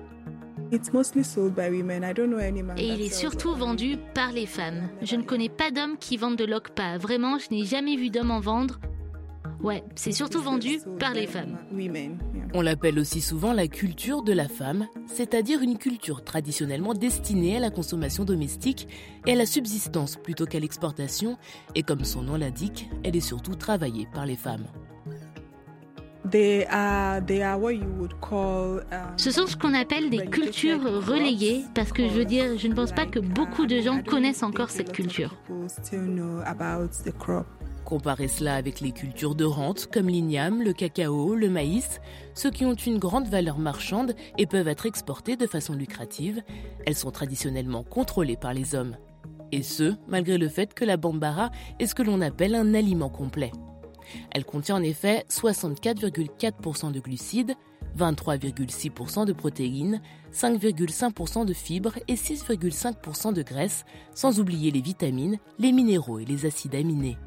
Et 2.77 2.87
il 2.87 3.01
est 3.03 3.13
surtout 3.13 3.55
vendu 3.55 3.99
par 4.15 4.33
les 4.33 4.47
femmes. 4.47 4.89
Je 5.03 5.17
ne 5.17 5.23
connais 5.23 5.51
pas 5.51 5.71
d'hommes 5.71 5.99
qui 5.99 6.17
vendent 6.17 6.37
de 6.37 6.47
l'okpa. 6.47 6.97
Vraiment, 6.97 7.39
je 7.39 7.49
n'ai 7.51 7.65
jamais 7.65 7.97
vu 7.97 8.09
d'hommes 8.09 8.31
en 8.31 8.41
vendre. 8.41 8.81
Ouais, 9.63 9.85
c'est 9.95 10.13
surtout 10.13 10.41
vendu 10.41 10.81
par 10.99 11.15
les 11.15 11.27
femmes. 11.27 11.59
On 12.55 12.63
l'appelle 12.63 12.99
aussi 12.99 13.21
souvent 13.21 13.53
la 13.53 13.69
culture 13.69 14.23
de 14.23 14.33
la 14.33 14.49
femme, 14.49 14.89
c'est-à-dire 15.07 15.61
une 15.63 15.79
culture 15.79 16.25
traditionnellement 16.25 16.95
destinée 16.95 17.59
à 17.59 17.61
la 17.61 17.71
consommation 17.71 18.25
domestique 18.25 18.89
et 19.27 19.33
à 19.33 19.37
la 19.37 19.47
subsistance 19.47 20.17
plutôt 20.17 20.47
qu'à 20.47 20.59
l'exportation, 20.59 21.39
et 21.75 21.83
comme 21.83 22.05
son 22.05 22.23
nom 22.23 22.37
l'indique, 22.37 22.89
elle 23.05 23.15
est 23.15 23.21
surtout 23.21 23.55
travaillée 23.55 24.09
par 24.13 24.27
les 24.27 24.37
femmes. 24.37 24.67
Ce 29.17 29.31
sont 29.31 29.47
ce 29.47 29.57
qu'on 29.57 29.75
appelle 29.75 30.09
des 30.11 30.25
cultures 30.27 30.83
reléguées 31.07 31.63
parce 31.75 31.93
que 31.93 32.09
je 32.09 32.13
veux 32.13 32.25
dire, 32.25 32.57
je 32.59 32.69
ne 32.69 32.75
pense 32.75 32.93
pas 32.93 33.07
que 33.07 33.19
beaucoup 33.19 33.67
de 33.67 33.81
gens 33.81 34.03
connaissent 34.03 34.43
encore 34.43 34.71
cette 34.71 34.93
culture. 34.93 35.37
Comparez 37.85 38.29
cela 38.29 38.55
avec 38.55 38.81
les 38.81 38.93
cultures 38.93 39.35
de 39.35 39.45
rente 39.45 39.89
comme 39.93 40.09
l'igname, 40.09 40.63
le 40.63 40.73
cacao, 40.73 41.35
le 41.35 41.51
maïs, 41.51 42.01
ceux 42.35 42.51
qui 42.51 42.65
ont 42.65 42.75
une 42.75 42.99
grande 42.99 43.27
valeur 43.27 43.59
marchande 43.59 44.15
et 44.39 44.47
peuvent 44.47 44.69
être 44.69 44.87
exportés 44.87 45.37
de 45.37 45.47
façon 45.47 45.75
lucrative. 45.75 46.43
Elles 46.87 46.95
sont 46.95 47.11
traditionnellement 47.11 47.83
contrôlées 47.83 48.37
par 48.37 48.55
les 48.55 48.75
hommes. 48.77 48.97
Et 49.51 49.63
ce, 49.63 49.95
malgré 50.09 50.39
le 50.39 50.49
fait 50.49 50.73
que 50.73 50.85
la 50.85 50.97
bambara 50.97 51.51
est 51.79 51.87
ce 51.87 51.95
que 51.95 52.03
l'on 52.03 52.21
appelle 52.21 52.55
un 52.55 52.73
aliment 52.73 53.11
complet. 53.11 53.51
Elle 54.31 54.45
contient 54.45 54.77
en 54.77 54.83
effet 54.83 55.25
64,4% 55.29 56.93
de 56.93 57.01
glucides, 57.01 57.55
23,6% 57.99 59.27
de 59.27 59.33
protéines, 59.33 60.01
5,5% 60.33 61.45
de 61.45 61.53
fibres 61.53 61.99
et 62.09 62.15
6,5% 62.15 63.33
de 63.33 63.43
graisse, 63.43 63.85
sans 64.15 64.41
oublier 64.41 64.71
les 64.71 64.81
vitamines, 64.81 65.39
les 65.59 65.73
minéraux 65.73 66.19
et 66.19 66.25
les 66.25 66.47
acides 66.47 66.75
aminés. 66.75 67.19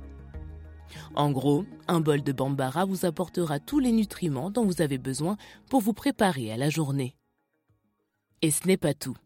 En 1.15 1.31
gros, 1.31 1.65
un 1.87 1.99
bol 1.99 2.23
de 2.23 2.31
bambara 2.31 2.85
vous 2.85 3.05
apportera 3.05 3.59
tous 3.59 3.79
les 3.79 3.91
nutriments 3.91 4.49
dont 4.49 4.65
vous 4.65 4.81
avez 4.81 4.97
besoin 4.97 5.37
pour 5.69 5.81
vous 5.81 5.93
préparer 5.93 6.51
à 6.51 6.57
la 6.57 6.69
journée. 6.69 7.15
Et 8.41 8.51
ce 8.51 8.67
n'est 8.67 8.77
pas 8.77 8.93
tout. 8.93 9.17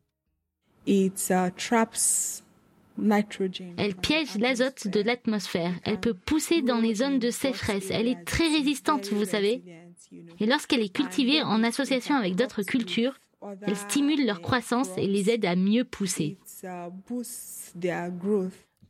Uh, 0.87 1.11
elle 3.77 3.95
piège 3.95 4.35
l'azote 4.35 4.87
de 4.87 5.01
l'atmosphère. 5.01 5.73
Elle 5.83 5.99
peut 5.99 6.13
pousser 6.13 6.61
dans 6.61 6.79
les 6.79 6.95
zones 6.95 7.19
de 7.19 7.29
sécheresse. 7.29 7.89
Elle 7.91 8.07
est 8.07 8.23
très 8.25 8.47
résistante, 8.47 9.07
vous 9.11 9.25
savez. 9.25 9.63
Et 10.39 10.45
lorsqu'elle 10.45 10.81
est 10.81 10.93
cultivée 10.93 11.41
en 11.41 11.63
association 11.63 12.15
avec 12.15 12.35
d'autres 12.35 12.63
cultures, 12.63 13.15
elle 13.61 13.75
stimule 13.75 14.25
leur 14.25 14.41
croissance 14.41 14.89
et 14.97 15.07
les 15.07 15.29
aide 15.29 15.45
à 15.45 15.55
mieux 15.55 15.85
pousser. 15.85 16.37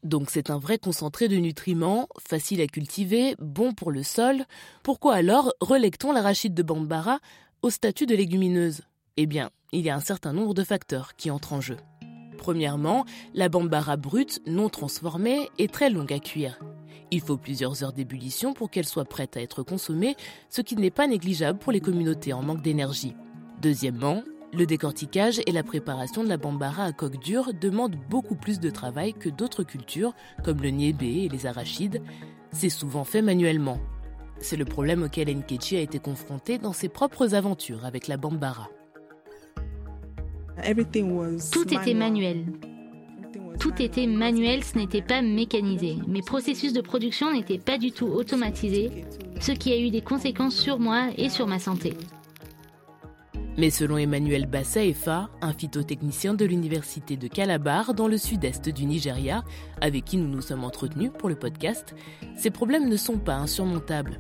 Donc 0.04 0.30
c'est 0.30 0.50
un 0.50 0.58
vrai 0.58 0.78
concentré 0.78 1.28
de 1.28 1.36
nutriments, 1.36 2.08
facile 2.20 2.62
à 2.62 2.68
cultiver, 2.68 3.36
bon 3.40 3.74
pour 3.74 3.92
le 3.92 4.04
sol. 4.04 4.46
Pourquoi 4.82 5.16
alors 5.16 5.54
relègue-t-on 5.60 6.14
l'arachide 6.14 6.54
de 6.54 6.64
Bambara 6.64 7.20
au 7.62 7.70
statut 7.70 8.06
de 8.06 8.16
légumineuse? 8.16 8.82
Eh 9.18 9.26
bien, 9.26 9.50
il 9.74 9.82
y 9.82 9.90
a 9.90 9.96
un 9.96 10.00
certain 10.00 10.32
nombre 10.32 10.54
de 10.54 10.64
facteurs 10.64 11.16
qui 11.18 11.30
entrent 11.30 11.54
en 11.54 11.62
jeu. 11.62 11.78
Premièrement, 12.40 13.06
la 13.34 13.50
Bambara 13.50 13.98
brute, 13.98 14.42
non 14.48 14.70
transformée, 14.70 15.50
est 15.60 15.72
très 15.72 15.90
longue 15.90 16.14
à 16.14 16.20
cuire. 16.20 16.58
Il 17.12 17.20
faut 17.20 17.38
plusieurs 17.38 17.84
heures 17.84 17.92
d'ébullition 17.92 18.54
pour 18.54 18.72
qu'elle 18.72 18.88
soit 18.88 19.06
prête 19.06 19.36
à 19.36 19.42
être 19.42 19.62
consommée, 19.62 20.16
ce 20.50 20.62
qui 20.62 20.78
n'est 20.78 20.90
pas 20.90 21.06
négligeable 21.06 21.60
pour 21.60 21.74
les 21.74 21.82
communautés 21.82 22.32
en 22.32 22.42
manque 22.42 22.62
d'énergie. 22.62 23.14
Deuxièmement, 23.62 24.24
le 24.54 24.66
décortiquage 24.66 25.42
et 25.46 25.52
la 25.52 25.64
préparation 25.64 26.24
de 26.24 26.30
la 26.30 26.38
bambara 26.38 26.86
à 26.86 26.92
coque 26.94 27.20
dure 27.20 27.54
demandent 27.54 27.98
beaucoup 28.10 28.36
plus 28.36 28.62
de 28.62 28.70
travail 28.70 29.14
que 29.14 29.30
d'autres 29.30 29.64
cultures, 29.64 30.14
comme 30.44 30.62
le 30.62 30.70
niébé 30.70 31.26
et 31.26 31.30
les 31.30 31.46
arachides. 31.46 32.02
C'est 32.54 32.70
souvent 32.70 33.04
fait 33.04 33.22
manuellement. 33.22 33.80
C'est 34.40 34.58
le 34.58 34.66
problème 34.66 35.04
auquel 35.04 35.28
Nkechi 35.28 35.76
a 35.76 35.82
été 35.82 36.00
confronté 36.00 36.58
dans 36.58 36.74
ses 36.74 36.88
propres 36.88 37.36
aventures 37.36 37.86
avec 37.86 38.08
la 38.08 38.16
bambara. 38.16 38.70
Tout 41.52 41.74
était 41.74 41.94
manuel. 41.94 42.46
Tout 43.60 43.74
était 43.82 44.08
manuel, 44.08 44.64
ce 44.64 44.78
n'était 44.78 45.02
pas 45.02 45.22
mécanisé. 45.22 45.98
Mes 46.08 46.22
processus 46.22 46.72
de 46.72 46.82
production 46.82 47.34
n'étaient 47.34 47.58
pas 47.58 47.78
du 47.78 47.92
tout 47.92 48.08
automatisés, 48.08 49.04
ce 49.42 49.52
qui 49.52 49.74
a 49.74 49.78
eu 49.78 49.90
des 49.90 50.02
conséquences 50.02 50.56
sur 50.56 50.80
moi 50.80 51.10
et 51.18 51.28
sur 51.30 51.46
ma 51.46 51.60
santé. 51.60 51.94
Mais 53.58 53.72
selon 53.72 53.98
Emmanuel 53.98 54.46
Bassaefa, 54.46 55.30
un 55.42 55.52
phytotechnicien 55.52 56.34
de 56.34 56.46
l'université 56.46 57.18
de 57.18 57.28
Calabar 57.28 57.94
dans 57.94 58.08
le 58.08 58.18
sud-est 58.18 58.70
du 58.70 58.86
Nigeria, 58.86 59.44
avec 59.82 60.06
qui 60.06 60.16
nous 60.16 60.30
nous 60.30 60.42
sommes 60.42 60.64
entretenus 60.64 61.12
pour 61.18 61.28
le 61.28 61.36
podcast, 61.36 61.94
ces 62.38 62.52
problèmes 62.52 62.88
ne 62.88 62.96
sont 62.96 63.18
pas 63.18 63.36
insurmontables. 63.36 64.20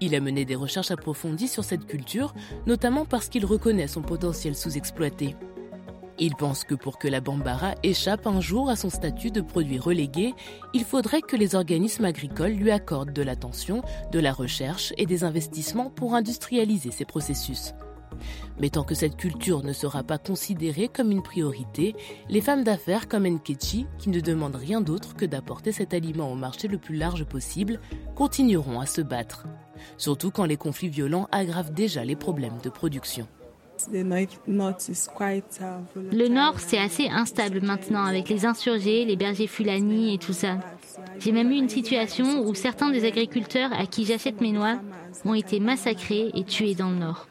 Il 0.00 0.14
a 0.14 0.20
mené 0.20 0.44
des 0.44 0.54
recherches 0.54 0.90
approfondies 0.90 1.48
sur 1.48 1.64
cette 1.64 1.86
culture, 1.86 2.34
notamment 2.66 3.04
parce 3.04 3.28
qu'il 3.28 3.46
reconnaît 3.46 3.88
son 3.88 4.02
potentiel 4.02 4.54
sous-exploité. 4.54 5.36
Il 6.18 6.34
pense 6.34 6.64
que 6.64 6.74
pour 6.74 6.98
que 6.98 7.08
la 7.08 7.20
Bambara 7.20 7.74
échappe 7.82 8.26
un 8.26 8.40
jour 8.40 8.70
à 8.70 8.76
son 8.76 8.88
statut 8.88 9.30
de 9.30 9.42
produit 9.42 9.78
relégué, 9.78 10.34
il 10.72 10.84
faudrait 10.84 11.20
que 11.20 11.36
les 11.36 11.54
organismes 11.54 12.06
agricoles 12.06 12.52
lui 12.52 12.70
accordent 12.70 13.12
de 13.12 13.22
l'attention, 13.22 13.82
de 14.12 14.18
la 14.18 14.32
recherche 14.32 14.94
et 14.96 15.04
des 15.04 15.24
investissements 15.24 15.90
pour 15.90 16.14
industrialiser 16.14 16.90
ces 16.90 17.04
processus. 17.04 17.74
Mais 18.60 18.70
tant 18.70 18.84
que 18.84 18.94
cette 18.94 19.16
culture 19.16 19.62
ne 19.62 19.72
sera 19.72 20.02
pas 20.02 20.18
considérée 20.18 20.88
comme 20.88 21.10
une 21.10 21.22
priorité, 21.22 21.94
les 22.28 22.40
femmes 22.40 22.64
d'affaires 22.64 23.08
comme 23.08 23.26
Nkechi, 23.26 23.86
qui 23.98 24.10
ne 24.10 24.20
demandent 24.20 24.56
rien 24.56 24.80
d'autre 24.80 25.14
que 25.14 25.24
d'apporter 25.26 25.72
cet 25.72 25.94
aliment 25.94 26.32
au 26.32 26.36
marché 26.36 26.68
le 26.68 26.78
plus 26.78 26.96
large 26.96 27.24
possible, 27.24 27.80
continueront 28.14 28.80
à 28.80 28.86
se 28.86 29.00
battre. 29.00 29.46
Surtout 29.98 30.30
quand 30.30 30.44
les 30.44 30.56
conflits 30.56 30.88
violents 30.88 31.28
aggravent 31.32 31.72
déjà 31.72 32.04
les 32.04 32.16
problèmes 32.16 32.58
de 32.62 32.70
production. 32.70 33.28
Le 36.12 36.28
nord, 36.28 36.60
c'est 36.60 36.78
assez 36.78 37.08
instable 37.08 37.60
maintenant 37.60 38.04
avec 38.04 38.28
les 38.28 38.44
insurgés, 38.46 39.04
les 39.04 39.16
bergers 39.16 39.46
fulani 39.46 40.14
et 40.14 40.18
tout 40.18 40.32
ça. 40.32 40.58
J'ai 41.18 41.32
même 41.32 41.50
eu 41.50 41.56
une 41.56 41.68
situation 41.68 42.40
où 42.46 42.54
certains 42.54 42.90
des 42.90 43.04
agriculteurs 43.04 43.72
à 43.72 43.86
qui 43.86 44.04
j'achète 44.04 44.40
mes 44.40 44.52
noix 44.52 44.78
ont 45.24 45.34
été 45.34 45.60
massacrés 45.60 46.30
et 46.34 46.44
tués 46.44 46.74
dans 46.74 46.90
le 46.90 46.96
nord. 46.96 47.26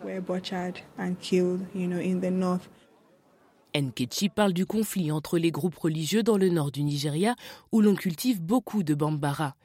Nkechi 3.76 4.30
parle 4.30 4.54
du 4.54 4.66
conflit 4.66 5.12
entre 5.12 5.38
les 5.38 5.52
groupes 5.52 5.76
religieux 5.76 6.24
dans 6.24 6.38
le 6.38 6.50
nord 6.50 6.72
du 6.72 6.84
Nigeria 6.84 7.36
où 7.72 7.82
l'on 7.82 7.96
cultive 7.96 8.42
beaucoup 8.42 8.84
de 8.84 8.94
bambara. 8.94 9.56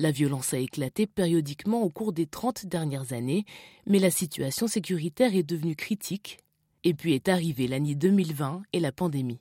La 0.00 0.12
violence 0.12 0.54
a 0.54 0.58
éclaté 0.58 1.08
périodiquement 1.08 1.82
au 1.82 1.90
cours 1.90 2.12
des 2.12 2.26
30 2.26 2.66
dernières 2.66 3.12
années, 3.12 3.44
mais 3.84 3.98
la 3.98 4.10
situation 4.10 4.68
sécuritaire 4.68 5.34
est 5.34 5.42
devenue 5.42 5.74
critique. 5.74 6.38
Et 6.84 6.94
puis 6.94 7.14
est 7.14 7.28
arrivée 7.28 7.66
l'année 7.66 7.96
2020 7.96 8.62
et 8.72 8.78
la 8.78 8.92
pandémie. 8.92 9.40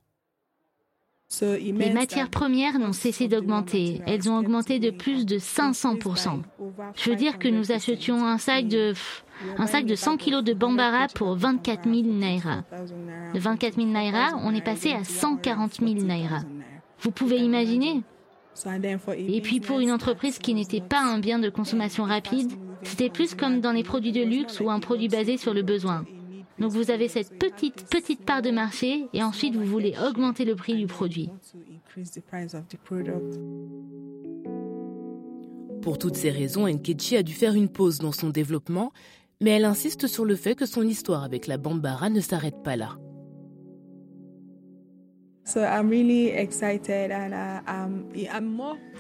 Les 1.42 1.94
matières 1.94 2.32
premières 2.32 2.80
n'ont 2.80 2.94
cessé 2.94 3.28
d'augmenter. 3.28 4.02
Elles 4.08 4.32
ont 4.32 4.38
augmenté 4.40 4.80
de 4.80 4.90
plus 4.90 5.28
de 5.28 5.38
500%. 5.38 6.42
Je 6.96 7.10
veux 7.10 7.16
dire 7.16 7.38
que 7.38 7.50
nous 7.50 7.72
achetions 7.72 8.26
un 8.26 8.40
sac 8.40 8.68
de, 8.68 8.94
un 9.58 9.68
sac 9.68 9.86
de 9.86 9.94
100 9.94 10.18
kg 10.18 10.42
de 10.42 10.54
bambara 10.54 11.06
pour 11.14 11.36
24 11.36 11.84
000 11.84 12.02
naira. 12.14 12.64
De 13.34 13.40
24 13.40 13.76
000 13.76 13.88
naira, 13.90 14.32
on 14.44 14.56
est 14.56 14.64
passé 14.64 14.94
à 14.94 15.04
140 15.04 15.76
000 15.76 15.94
naira. 16.06 16.40
Vous 17.02 17.12
pouvez 17.12 17.38
imaginer 17.38 18.02
Et 19.18 19.42
puis 19.42 19.60
pour 19.60 19.80
une 19.80 19.92
entreprise 19.92 20.40
qui 20.40 20.54
n'était 20.54 20.82
pas 20.82 21.02
un 21.02 21.20
bien 21.20 21.40
de 21.40 21.50
consommation 21.50 22.04
rapide, 22.04 22.52
c'était 22.84 23.10
plus 23.10 23.36
comme 23.36 23.62
dans 23.62 23.72
les 23.72 23.84
produits 23.84 24.12
de 24.12 24.24
luxe 24.24 24.60
ou 24.60 24.70
un 24.70 24.80
produit 24.80 25.08
basé 25.08 25.38
sur 25.38 25.54
le 25.54 25.62
besoin. 25.62 26.06
Donc 26.60 26.72
vous 26.72 26.90
avez 26.90 27.08
cette 27.08 27.38
petite, 27.38 27.86
petite 27.90 28.26
part 28.26 28.42
de 28.42 28.50
marché 28.50 29.08
et 29.14 29.24
ensuite 29.24 29.56
vous 29.56 29.66
voulez 29.66 29.96
augmenter 30.08 30.44
le 30.44 30.56
prix 30.56 30.76
du 30.76 30.88
produit. 30.88 31.30
Pour 35.82 35.98
toutes 36.00 36.16
ces 36.16 36.32
raisons, 36.32 36.68
Nkechi 36.68 37.18
a 37.18 37.24
dû 37.24 37.34
faire 37.34 37.54
une 37.54 37.70
pause 37.70 38.00
dans 38.00 38.12
son 38.12 38.30
développement, 38.30 38.92
mais 39.40 39.52
elle 39.52 39.66
insiste 39.66 40.08
sur 40.08 40.26
le 40.26 40.36
fait 40.36 40.56
que 40.56 40.66
son 40.66 40.82
histoire 40.82 41.24
avec 41.24 41.46
la 41.48 41.58
Bambara 41.58 42.10
ne 42.10 42.22
s'arrête 42.22 42.64
pas 42.64 42.76
là. 42.76 42.98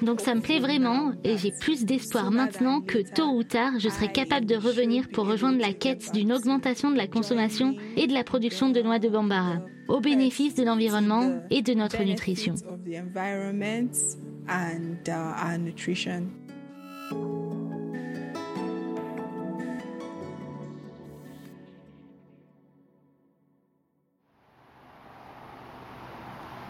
Donc 0.02 0.22
ça 0.22 0.34
me 0.34 0.42
plaît 0.42 0.60
vraiment 0.60 1.12
et 1.24 1.38
j'ai 1.38 1.52
plus 1.60 1.84
d'espoir 1.84 2.32
maintenant 2.32 2.82
que 2.82 3.00
tôt 3.00 3.32
ou 3.36 3.44
tard 3.44 3.74
je 3.80 3.90
serai 3.90 4.12
capable 4.12 4.46
de 4.46 4.56
revenir 4.56 5.10
pour 5.10 5.28
rejoindre 5.28 5.60
la 5.60 5.74
quête 5.74 6.12
d'une 6.14 6.32
augmentation 6.32 6.90
de 6.92 6.98
la 6.98 7.08
consommation 7.08 7.76
et 7.98 8.08
de 8.08 8.14
la 8.14 8.24
production 8.24 8.70
de 8.70 8.82
noix 8.82 9.00
de 9.00 9.10
bambara 9.10 9.58
au 9.90 10.00
bénéfice 10.00 10.56
de 10.56 10.64
l'environnement 10.64 11.42
et 11.50 11.62
de 11.62 11.74
notre 11.74 12.04
nutrition. 12.04 12.56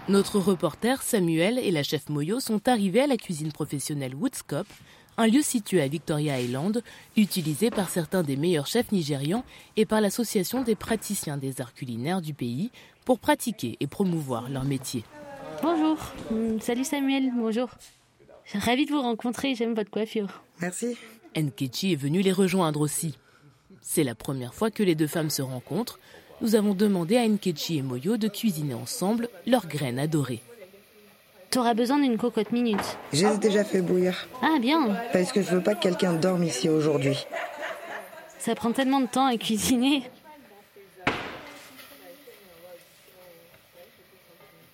Notre 0.10 0.40
reporter 0.40 1.02
Samuel 1.02 1.60
et 1.60 1.70
la 1.70 1.84
chef 1.84 2.08
Moyo 2.08 2.40
sont 2.40 2.70
arrivés 2.70 3.02
à 3.02 3.08
la 3.08 3.18
cuisine 3.18 3.52
professionnelle 3.52 4.16
Woodscope, 4.16 4.68
un 5.18 5.28
lieu 5.28 5.42
situé 5.42 5.82
à 5.82 5.88
Victoria 5.90 6.40
Island, 6.40 6.82
utilisé 7.18 7.70
par 7.70 7.90
certains 7.90 8.24
des 8.24 8.38
meilleurs 8.38 8.68
chefs 8.68 8.94
nigérians 8.94 9.44
et 9.76 9.86
par 9.86 10.00
l'association 10.00 10.64
des 10.64 10.76
praticiens 10.76 11.36
des 11.36 11.60
arts 11.60 11.74
culinaires 11.74 12.22
du 12.22 12.34
pays 12.34 12.72
pour 13.04 13.20
pratiquer 13.20 13.76
et 13.82 13.88
promouvoir 13.88 14.50
leur 14.50 14.64
métier. 14.64 15.04
Bonjour, 15.62 15.98
mm, 16.32 16.62
salut 16.62 16.86
Samuel, 16.86 17.32
bonjour. 17.36 17.68
Ravi 18.54 18.86
de 18.86 18.92
vous 18.92 19.02
rencontrer, 19.02 19.56
j'aime 19.56 19.74
votre 19.74 19.92
coiffure. 19.92 20.42
Merci. 20.62 20.96
Nkechi 21.36 21.92
est 21.92 21.98
venue 21.98 22.22
les 22.22 22.32
rejoindre 22.32 22.80
aussi. 22.80 23.18
C'est 23.82 24.06
la 24.06 24.16
première 24.16 24.54
fois 24.54 24.72
que 24.72 24.84
les 24.84 24.96
deux 24.96 25.08
femmes 25.08 25.30
se 25.30 25.42
rencontrent. 25.42 26.00
Nous 26.42 26.56
avons 26.56 26.74
demandé 26.74 27.18
à 27.18 27.28
Nkechi 27.28 27.78
et 27.78 27.82
Moyo 27.82 28.18
de 28.18 28.28
cuisiner 28.28 28.74
ensemble 28.76 29.30
leurs 29.46 29.68
graines 29.68 30.00
adorées. 30.00 30.42
T'auras 31.50 31.74
besoin 31.74 31.98
d'une 31.98 32.18
cocotte 32.18 32.52
minute. 32.52 32.98
Je 33.14 33.26
les 33.26 33.36
ai 33.36 33.38
déjà 33.38 33.64
fait 33.64 33.82
bouillir. 33.82 34.28
Ah 34.44 34.58
bien. 34.60 34.96
Parce 35.14 35.32
que 35.32 35.42
je 35.42 35.50
veux 35.56 35.64
pas 35.64 35.76
que 35.76 35.82
quelqu'un 35.82 36.14
dorme 36.14 36.44
ici 36.44 36.70
aujourd'hui. 36.70 37.26
Ça 38.38 38.54
prend 38.54 38.72
tellement 38.72 39.02
de 39.02 39.08
temps 39.08 39.26
à 39.26 39.38
cuisiner. 39.38 40.04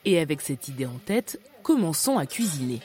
Et 0.06 0.20
avec 0.20 0.42
cette 0.42 0.68
idée 0.68 0.86
en 0.86 1.00
tête, 1.06 1.40
commençons 1.62 2.18
à 2.18 2.26
cuisiner. 2.26 2.82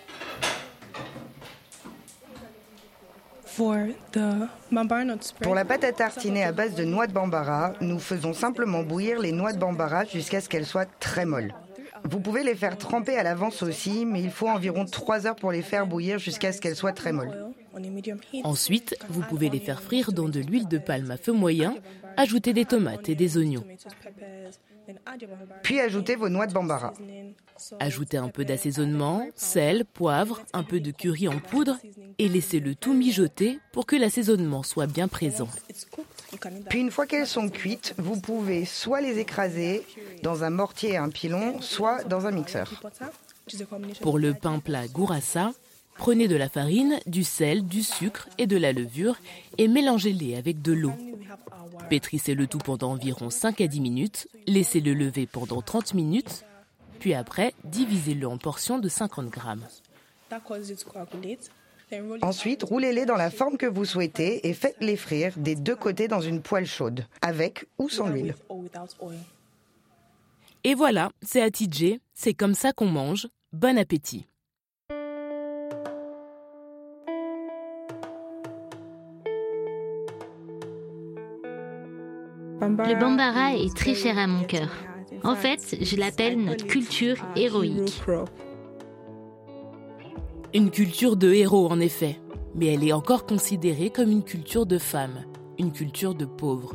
Pour 5.41 5.55
la 5.55 5.65
pâte 5.65 5.85
à 5.85 5.93
tartiner 5.93 6.45
à 6.45 6.53
base 6.53 6.75
de 6.75 6.85
noix 6.85 7.07
de 7.09 7.13
bambara, 7.13 7.73
nous 7.81 7.99
faisons 7.99 8.33
simplement 8.33 8.83
bouillir 8.85 9.19
les 9.21 9.33
noix 9.33 9.53
de 9.53 9.59
bambara 9.59 10.05
jusqu'à 10.05 10.41
ce 10.41 10.49
qu'elles 10.49 10.67
soient 10.67 10.87
très 10.87 11.25
molles. 11.25 11.53
Vous 12.05 12.21
pouvez 12.21 12.45
les 12.45 12.55
faire 12.55 12.79
tremper 12.79 13.17
à 13.17 13.25
l'avance 13.25 13.63
aussi, 13.65 14.07
mais 14.07 14.23
il 14.23 14.31
faut 14.31 14.49
environ 14.49 14.85
3 14.85 15.27
heures 15.27 15.37
pour 15.37 15.51
les 15.51 15.63
faire 15.63 15.87
bouillir 15.87 16.19
jusqu'à 16.19 16.53
ce 16.53 16.61
qu'elles 16.61 16.77
soient 16.77 16.93
très 16.93 17.13
molles. 17.13 17.49
Ensuite, 18.45 18.97
vous 19.09 19.23
pouvez 19.23 19.51
les 19.51 19.61
faire 19.61 19.83
frire 19.83 20.13
dans 20.13 20.29
de 20.29 20.41
l'huile 20.41 20.69
de 20.69 20.79
palme 20.79 21.11
à 21.11 21.17
feu 21.17 21.33
moyen, 21.33 21.75
ajouter 22.17 22.53
des 22.53 22.65
tomates 22.65 23.09
et 23.09 23.15
des 23.15 23.37
oignons. 23.37 23.65
Puis 25.63 25.81
ajoutez 25.81 26.17
vos 26.17 26.29
noix 26.29 26.47
de 26.47 26.53
bambara. 26.53 26.95
Ajoutez 27.81 28.17
un 28.17 28.29
peu 28.29 28.45
d'assaisonnement, 28.45 29.27
sel, 29.35 29.85
poivre, 29.85 30.43
un 30.53 30.63
peu 30.63 30.81
de 30.81 30.91
curry 30.91 31.29
en 31.29 31.39
poudre 31.39 31.79
et 32.19 32.29
laissez 32.29 32.61
le 32.61 32.75
tout 32.75 32.95
mijoter 32.95 33.59
pour 33.73 33.87
que 33.87 33.97
l'assaisonnement 33.97 34.63
soit 34.63 34.87
bien 34.87 35.09
présent. 35.09 35.49
Puis 36.69 36.81
une 36.81 36.91
fois 36.91 37.07
qu'elles 37.07 37.27
sont 37.27 37.49
cuites, 37.49 37.95
vous 37.99 38.21
pouvez 38.21 38.65
soit 38.65 39.01
les 39.01 39.19
écraser 39.19 39.85
dans 40.23 40.45
un 40.45 40.51
mortier 40.51 40.91
et 40.93 40.97
un 40.97 41.09
pilon, 41.09 41.61
soit 41.61 42.05
dans 42.05 42.27
un 42.27 42.31
mixeur. 42.31 42.71
Pour 44.01 44.19
le 44.19 44.35
pain 44.35 44.59
plat 44.59 44.87
gourassa, 44.89 45.53
prenez 45.99 46.29
de 46.29 46.37
la 46.37 46.49
farine, 46.49 46.99
du 47.07 47.25
sel, 47.25 47.67
du 47.67 47.83
sucre 47.83 48.29
et 48.39 48.47
de 48.47 48.57
la 48.57 48.73
levure 48.73 49.19
et 49.59 49.69
mélangez-les 49.69 50.37
avec 50.37 50.63
de 50.63 50.73
l'eau. 50.73 50.95
Pétrissez 51.91 52.35
le 52.35 52.47
tout 52.47 52.59
pendant 52.59 52.93
environ 52.93 53.29
5 53.29 53.61
à 53.61 53.67
10 53.67 53.81
minutes, 53.81 54.29
laissez-le 54.47 54.95
lever 54.95 55.27
pendant 55.27 55.61
30 55.61 55.95
minutes, 55.95 56.45
puis 57.01 57.15
après, 57.15 57.53
divisez-le 57.65 58.27
en 58.27 58.39
portions 58.39 58.79
de 58.79 58.89
50 58.89 59.29
grammes. 59.29 59.67
Ensuite, 62.23 62.63
roulez-les 62.63 63.07
dans 63.07 63.17
la 63.17 63.31
forme 63.31 63.57
que 63.57 63.67
vous 63.67 63.85
souhaitez 63.85 64.47
et 64.47 64.53
faites-les 64.53 64.97
frire 64.97 65.33
des 65.37 65.55
deux 65.55 65.77
côtés 65.77 66.07
dans 66.07 66.21
une 66.21 66.43
poêle 66.43 66.67
chaude, 66.67 67.07
avec 67.23 67.67
ou 67.79 67.89
sans 67.89 68.09
l'huile. 68.09 68.35
Et 70.65 70.75
voilà, 70.75 71.11
c'est 71.23 71.43
à 71.43 71.49
c'est 72.15 72.35
comme 72.35 72.55
ça 72.55 72.73
qu'on 72.73 72.87
mange. 72.87 73.29
Bon 73.53 73.79
appétit 73.79 74.27
Le 82.61 82.99
Bambara 82.99 83.55
est 83.55 83.75
très 83.77 83.95
cher 83.95 84.19
à 84.19 84.27
mon 84.27 84.43
cœur. 84.43 84.69
En 85.23 85.37
fait, 85.37 85.77
je 85.81 85.97
l'appelle 85.97 86.39
notre 86.39 86.67
culture 86.67 87.17
héroïque. 87.37 88.03
Une 90.55 90.71
culture 90.71 91.17
de 91.17 91.33
héros, 91.33 91.71
en 91.71 91.79
effet. 91.79 92.19
Mais 92.55 92.75
elle 92.75 92.83
est 92.87 92.93
encore 92.93 93.27
considérée 93.27 93.91
comme 93.91 94.11
une 94.11 94.25
culture 94.25 94.67
de 94.67 94.79
femmes, 94.79 95.25
une 95.59 95.73
culture 95.73 96.15
de 96.15 96.25
pauvres. 96.25 96.75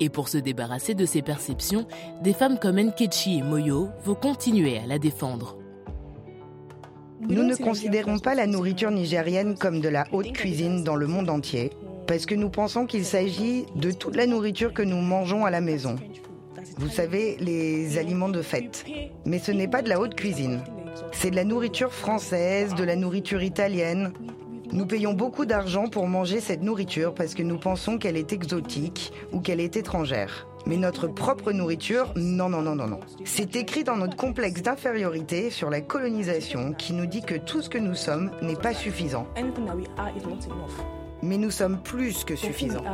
Et 0.00 0.08
pour 0.08 0.28
se 0.28 0.38
débarrasser 0.38 0.94
de 0.94 1.04
ces 1.04 1.20
perceptions, 1.20 1.86
des 2.22 2.32
femmes 2.32 2.58
comme 2.58 2.80
Nkechi 2.80 3.38
et 3.38 3.42
Moyo 3.42 3.88
vont 4.04 4.14
continuer 4.14 4.78
à 4.78 4.86
la 4.86 4.98
défendre. 4.98 5.58
Nous 7.20 7.42
ne 7.42 7.54
considérons 7.54 8.18
pas 8.18 8.34
la 8.34 8.46
nourriture 8.46 8.90
nigérienne 8.90 9.58
comme 9.58 9.80
de 9.80 9.90
la 9.90 10.06
haute 10.12 10.32
cuisine 10.32 10.84
dans 10.84 10.96
le 10.96 11.06
monde 11.06 11.28
entier, 11.28 11.70
parce 12.10 12.26
que 12.26 12.34
nous 12.34 12.50
pensons 12.50 12.86
qu'il 12.86 13.04
s'agit 13.04 13.66
de 13.76 13.92
toute 13.92 14.16
la 14.16 14.26
nourriture 14.26 14.74
que 14.74 14.82
nous 14.82 14.96
mangeons 14.96 15.44
à 15.44 15.50
la 15.50 15.60
maison. 15.60 15.94
Vous 16.78 16.88
savez, 16.88 17.36
les 17.38 17.98
aliments 17.98 18.28
de 18.28 18.42
fête. 18.42 18.84
Mais 19.24 19.38
ce 19.38 19.52
n'est 19.52 19.68
pas 19.68 19.80
de 19.80 19.88
la 19.88 20.00
haute 20.00 20.16
cuisine. 20.16 20.60
C'est 21.12 21.30
de 21.30 21.36
la 21.36 21.44
nourriture 21.44 21.92
française, 21.92 22.74
de 22.74 22.82
la 22.82 22.96
nourriture 22.96 23.44
italienne. 23.44 24.12
Nous 24.72 24.86
payons 24.86 25.12
beaucoup 25.12 25.46
d'argent 25.46 25.86
pour 25.86 26.08
manger 26.08 26.40
cette 26.40 26.62
nourriture 26.62 27.14
parce 27.14 27.34
que 27.34 27.44
nous 27.44 27.58
pensons 27.58 27.96
qu'elle 27.96 28.16
est 28.16 28.32
exotique 28.32 29.12
ou 29.30 29.38
qu'elle 29.38 29.60
est 29.60 29.76
étrangère. 29.76 30.48
Mais 30.66 30.78
notre 30.78 31.06
propre 31.06 31.52
nourriture, 31.52 32.12
non, 32.16 32.48
non, 32.48 32.60
non, 32.60 32.74
non, 32.74 32.88
non. 32.88 33.00
C'est 33.24 33.54
écrit 33.54 33.84
dans 33.84 33.96
notre 33.96 34.16
complexe 34.16 34.62
d'infériorité 34.62 35.50
sur 35.50 35.70
la 35.70 35.80
colonisation 35.80 36.72
qui 36.72 36.92
nous 36.92 37.06
dit 37.06 37.22
que 37.22 37.36
tout 37.36 37.62
ce 37.62 37.70
que 37.70 37.78
nous 37.78 37.94
sommes 37.94 38.32
n'est 38.42 38.56
pas 38.56 38.74
suffisant. 38.74 39.28
Mais 41.22 41.36
nous 41.36 41.50
sommes 41.50 41.82
plus 41.82 42.24
que 42.24 42.36
suffisants. 42.36 42.84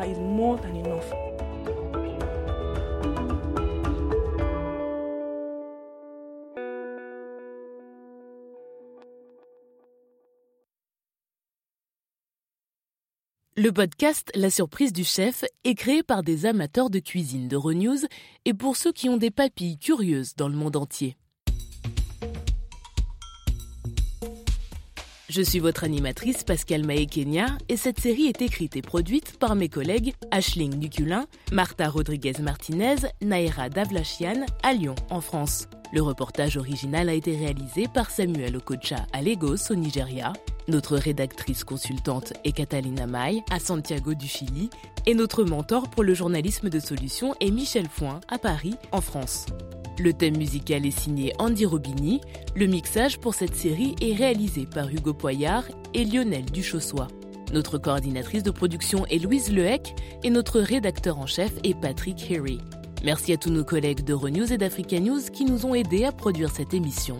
Le 13.58 13.72
podcast 13.72 14.30
La 14.34 14.50
surprise 14.50 14.92
du 14.92 15.02
chef 15.02 15.42
est 15.64 15.74
créé 15.74 16.02
par 16.02 16.22
des 16.22 16.44
amateurs 16.44 16.90
de 16.90 16.98
cuisine 16.98 17.48
de 17.48 17.56
Renews 17.56 18.00
et 18.44 18.52
pour 18.52 18.76
ceux 18.76 18.92
qui 18.92 19.08
ont 19.08 19.16
des 19.16 19.30
papilles 19.30 19.78
curieuses 19.78 20.36
dans 20.36 20.48
le 20.48 20.56
monde 20.56 20.76
entier. 20.76 21.16
Je 25.28 25.42
suis 25.42 25.58
votre 25.58 25.84
animatrice 25.84 26.44
Pascal 26.44 26.86
Mae-Kenya 26.86 27.46
et 27.68 27.76
cette 27.76 27.98
série 28.00 28.26
est 28.26 28.42
écrite 28.42 28.76
et 28.76 28.82
produite 28.82 29.38
par 29.38 29.56
mes 29.56 29.68
collègues 29.68 30.14
Ashling 30.30 30.78
Duculin, 30.78 31.26
Martha 31.50 31.88
Rodriguez-Martinez, 31.88 32.96
Naira 33.22 33.68
Davlachian 33.68 34.46
à 34.62 34.72
Lyon, 34.72 34.94
en 35.10 35.20
France. 35.20 35.68
Le 35.92 36.00
reportage 36.00 36.56
original 36.56 37.08
a 37.08 37.14
été 37.14 37.36
réalisé 37.36 37.86
par 37.92 38.10
Samuel 38.10 38.56
Okocha 38.56 39.06
à 39.12 39.20
Lagos, 39.20 39.70
au 39.70 39.74
Nigeria, 39.74 40.32
notre 40.68 40.96
rédactrice 40.96 41.62
consultante 41.62 42.32
est 42.42 42.50
Catalina 42.50 43.06
May 43.06 43.44
à 43.50 43.60
Santiago 43.60 44.14
du 44.14 44.26
Chili 44.26 44.68
et 45.06 45.14
notre 45.14 45.44
mentor 45.44 45.88
pour 45.90 46.02
le 46.02 46.12
journalisme 46.12 46.70
de 46.70 46.80
solution 46.80 47.34
est 47.40 47.52
Michel 47.52 47.86
Foin 47.88 48.20
à 48.28 48.38
Paris, 48.38 48.74
en 48.90 49.00
France. 49.00 49.46
Le 49.98 50.12
thème 50.12 50.36
musical 50.36 50.84
est 50.84 50.98
signé 50.98 51.32
Andy 51.38 51.64
Robini. 51.64 52.20
Le 52.54 52.66
mixage 52.66 53.18
pour 53.18 53.34
cette 53.34 53.54
série 53.54 53.96
est 54.02 54.14
réalisé 54.14 54.66
par 54.66 54.88
Hugo 54.90 55.14
Poyard 55.14 55.64
et 55.94 56.04
Lionel 56.04 56.44
Duchossois. 56.44 57.08
Notre 57.54 57.78
coordinatrice 57.78 58.42
de 58.42 58.50
production 58.50 59.06
est 59.06 59.18
Louise 59.18 59.50
Lehec 59.50 59.94
et 60.22 60.28
notre 60.28 60.60
rédacteur 60.60 61.18
en 61.18 61.26
chef 61.26 61.52
est 61.64 61.78
Patrick 61.80 62.30
Harry. 62.30 62.58
Merci 63.04 63.32
à 63.32 63.36
tous 63.38 63.50
nos 63.50 63.64
collègues 63.64 64.02
d'Euronews 64.02 64.52
et 64.52 64.58
d'Africa 64.58 64.98
News 65.00 65.20
qui 65.32 65.44
nous 65.44 65.64
ont 65.64 65.74
aidés 65.74 66.04
à 66.04 66.12
produire 66.12 66.50
cette 66.50 66.74
émission. 66.74 67.16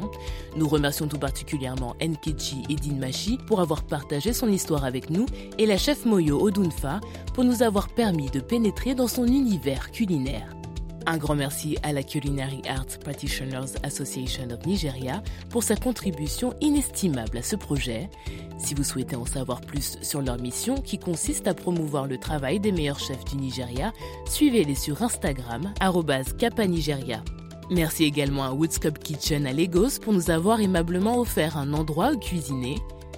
Nous 0.56 0.68
remercions 0.68 1.06
tout 1.06 1.18
particulièrement 1.18 1.94
Nkechi 2.02 2.62
et 2.68 2.74
Dinmachi 2.74 3.38
pour 3.46 3.60
avoir 3.60 3.84
partagé 3.84 4.32
son 4.32 4.48
histoire 4.48 4.84
avec 4.84 5.08
nous 5.08 5.26
et 5.58 5.64
la 5.64 5.78
chef 5.78 6.04
Moyo 6.04 6.42
Odunfa 6.42 7.00
pour 7.34 7.44
nous 7.44 7.62
avoir 7.62 7.88
permis 7.88 8.30
de 8.30 8.40
pénétrer 8.40 8.94
dans 8.94 9.08
son 9.08 9.26
univers 9.26 9.90
culinaire. 9.92 10.55
Un 11.08 11.18
grand 11.18 11.36
merci 11.36 11.76
à 11.84 11.92
la 11.92 12.02
Culinary 12.02 12.62
Arts 12.68 12.98
Practitioners 13.04 13.78
Association 13.84 14.50
of 14.50 14.66
Nigeria 14.66 15.22
pour 15.50 15.62
sa 15.62 15.76
contribution 15.76 16.52
inestimable 16.60 17.38
à 17.38 17.42
ce 17.42 17.54
projet. 17.54 18.10
Si 18.58 18.74
vous 18.74 18.82
souhaitez 18.82 19.14
en 19.14 19.24
savoir 19.24 19.60
plus 19.60 19.98
sur 20.02 20.20
leur 20.20 20.36
mission 20.40 20.74
qui 20.74 20.98
consiste 20.98 21.46
à 21.46 21.54
promouvoir 21.54 22.08
le 22.08 22.18
travail 22.18 22.58
des 22.58 22.72
meilleurs 22.72 22.98
chefs 22.98 23.24
du 23.24 23.36
Nigeria, 23.36 23.92
suivez-les 24.28 24.74
sur 24.74 25.00
Instagram 25.00 25.72
@kapanigeria. 26.38 27.22
Merci 27.70 28.02
également 28.02 28.44
à 28.44 28.50
Woodscope 28.52 28.98
Kitchen 28.98 29.46
à 29.46 29.52
Lagos 29.52 30.00
pour 30.02 30.12
nous 30.12 30.30
avoir 30.30 30.60
aimablement 30.60 31.20
offert 31.20 31.56
un 31.56 31.72
endroit 31.72 32.12
où 32.12 32.18
cuisiner 32.18 32.76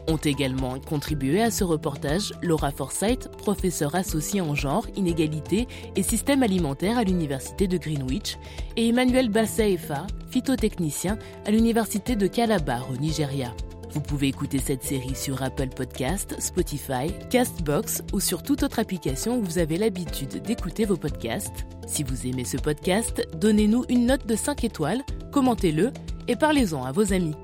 ont 0.09 0.17
également 0.17 0.79
contribué 0.81 1.43
à 1.43 1.51
ce 1.51 1.65
reportage 1.65 2.33
Laura 2.43 2.71
Forsyth, 2.71 3.29
professeure 3.37 3.95
associée 3.95 4.41
en 4.41 4.55
genre, 4.55 4.87
inégalité 4.97 5.69
et 5.95 6.03
système 6.03 6.43
alimentaire 6.43 6.99
à 6.99 7.05
l'Université 7.05 7.69
de 7.69 7.79
Greenwich, 7.79 8.39
et 8.77 8.89
Emmanuel 8.89 9.29
Bassaefa, 9.29 10.07
phytotechnicien 10.31 11.19
à 11.47 11.51
l'Université 11.51 12.17
de 12.17 12.27
Calabar 12.27 12.91
au 12.91 12.97
Nigeria. 12.97 13.55
Vous 13.93 14.01
pouvez 14.01 14.29
écouter 14.29 14.59
cette 14.59 14.83
série 14.83 15.15
sur 15.15 15.43
Apple 15.43 15.69
Podcast, 15.69 16.37
Spotify, 16.39 17.13
Castbox 17.31 18.03
ou 18.13 18.21
sur 18.21 18.43
toute 18.43 18.63
autre 18.63 18.79
application 18.79 19.39
où 19.39 19.43
vous 19.43 19.59
avez 19.59 19.79
l'habitude 19.79 20.43
d'écouter 20.43 20.85
vos 20.85 20.97
podcasts. 20.97 21.67
Si 21.87 22.03
vous 22.03 22.27
aimez 22.27 22.45
ce 22.45 22.59
podcast, 22.59 23.27
donnez-nous 23.37 23.85
une 23.89 24.07
note 24.07 24.27
de 24.27 24.37
5 24.37 24.65
étoiles, 24.65 25.03
commentez-le 25.33 25.93
et 26.29 26.37
parlez-en 26.37 26.85
à 26.85 26.93
vos 26.93 27.15
amis. 27.15 27.35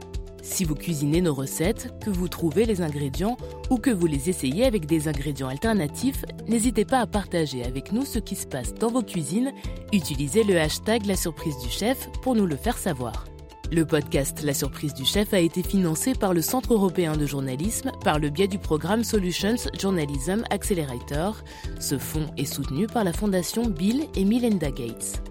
Si 0.44 0.64
vous 0.64 0.74
cuisinez 0.74 1.22
nos 1.22 1.32
recettes, 1.32 1.98
que 2.04 2.10
vous 2.10 2.28
trouvez 2.28 2.66
les 2.66 2.82
ingrédients 2.82 3.38
ou 3.70 3.78
que 3.78 3.90
vous 3.90 4.06
les 4.06 4.28
essayez 4.28 4.66
avec 4.66 4.84
des 4.84 5.08
ingrédients 5.08 5.48
alternatifs, 5.48 6.22
n'hésitez 6.46 6.84
pas 6.84 7.00
à 7.00 7.06
partager 7.06 7.64
avec 7.64 7.92
nous 7.92 8.04
ce 8.04 8.18
qui 8.18 8.36
se 8.36 8.46
passe 8.46 8.74
dans 8.74 8.90
vos 8.90 9.02
cuisines. 9.02 9.52
Utilisez 9.92 10.44
le 10.44 10.60
hashtag 10.60 11.06
La 11.06 11.16
Surprise 11.16 11.56
du 11.58 11.70
Chef 11.70 12.10
pour 12.20 12.36
nous 12.36 12.44
le 12.44 12.56
faire 12.56 12.76
savoir. 12.76 13.24
Le 13.72 13.86
podcast 13.86 14.42
La 14.42 14.52
Surprise 14.52 14.92
du 14.92 15.06
Chef 15.06 15.32
a 15.32 15.38
été 15.38 15.62
financé 15.62 16.12
par 16.12 16.34
le 16.34 16.42
Centre 16.42 16.74
européen 16.74 17.16
de 17.16 17.24
journalisme 17.24 17.90
par 18.04 18.18
le 18.18 18.28
biais 18.28 18.46
du 18.46 18.58
programme 18.58 19.02
Solutions 19.02 19.56
Journalism 19.80 20.44
Accelerator. 20.50 21.42
Ce 21.80 21.96
fonds 21.96 22.30
est 22.36 22.44
soutenu 22.44 22.86
par 22.86 23.02
la 23.02 23.14
fondation 23.14 23.64
Bill 23.64 24.04
et 24.14 24.26
Melinda 24.26 24.70
Gates. 24.70 25.22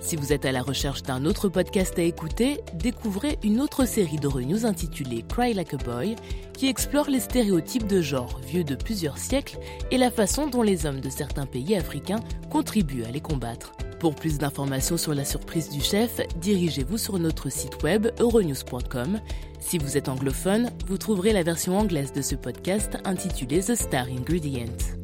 Si 0.00 0.16
vous 0.16 0.32
êtes 0.32 0.46
à 0.46 0.52
la 0.52 0.62
recherche 0.62 1.02
d'un 1.02 1.24
autre 1.24 1.48
podcast 1.48 1.98
à 1.98 2.02
écouter, 2.02 2.60
découvrez 2.74 3.38
une 3.44 3.60
autre 3.60 3.84
série 3.84 4.16
d'Euronews 4.16 4.64
intitulée 4.66 5.24
Cry 5.28 5.52
Like 5.54 5.74
a 5.74 5.76
Boy, 5.76 6.16
qui 6.54 6.68
explore 6.68 7.08
les 7.08 7.20
stéréotypes 7.20 7.86
de 7.86 8.00
genre 8.00 8.40
vieux 8.46 8.64
de 8.64 8.74
plusieurs 8.74 9.18
siècles 9.18 9.58
et 9.90 9.98
la 9.98 10.10
façon 10.10 10.46
dont 10.46 10.62
les 10.62 10.86
hommes 10.86 11.00
de 11.00 11.10
certains 11.10 11.46
pays 11.46 11.76
africains 11.76 12.20
contribuent 12.50 13.04
à 13.04 13.10
les 13.10 13.20
combattre. 13.20 13.72
Pour 14.00 14.14
plus 14.14 14.38
d'informations 14.38 14.96
sur 14.96 15.14
la 15.14 15.26
surprise 15.26 15.68
du 15.68 15.82
chef, 15.82 16.22
dirigez-vous 16.40 16.96
sur 16.96 17.18
notre 17.18 17.50
site 17.50 17.82
web 17.82 18.08
euronews.com. 18.18 19.20
Si 19.60 19.76
vous 19.76 19.98
êtes 19.98 20.08
anglophone, 20.08 20.70
vous 20.86 20.96
trouverez 20.96 21.34
la 21.34 21.42
version 21.42 21.76
anglaise 21.76 22.14
de 22.14 22.22
ce 22.22 22.34
podcast 22.34 22.96
intitulée 23.04 23.60
The 23.60 23.74
Star 23.74 24.06
Ingredient. 24.06 24.99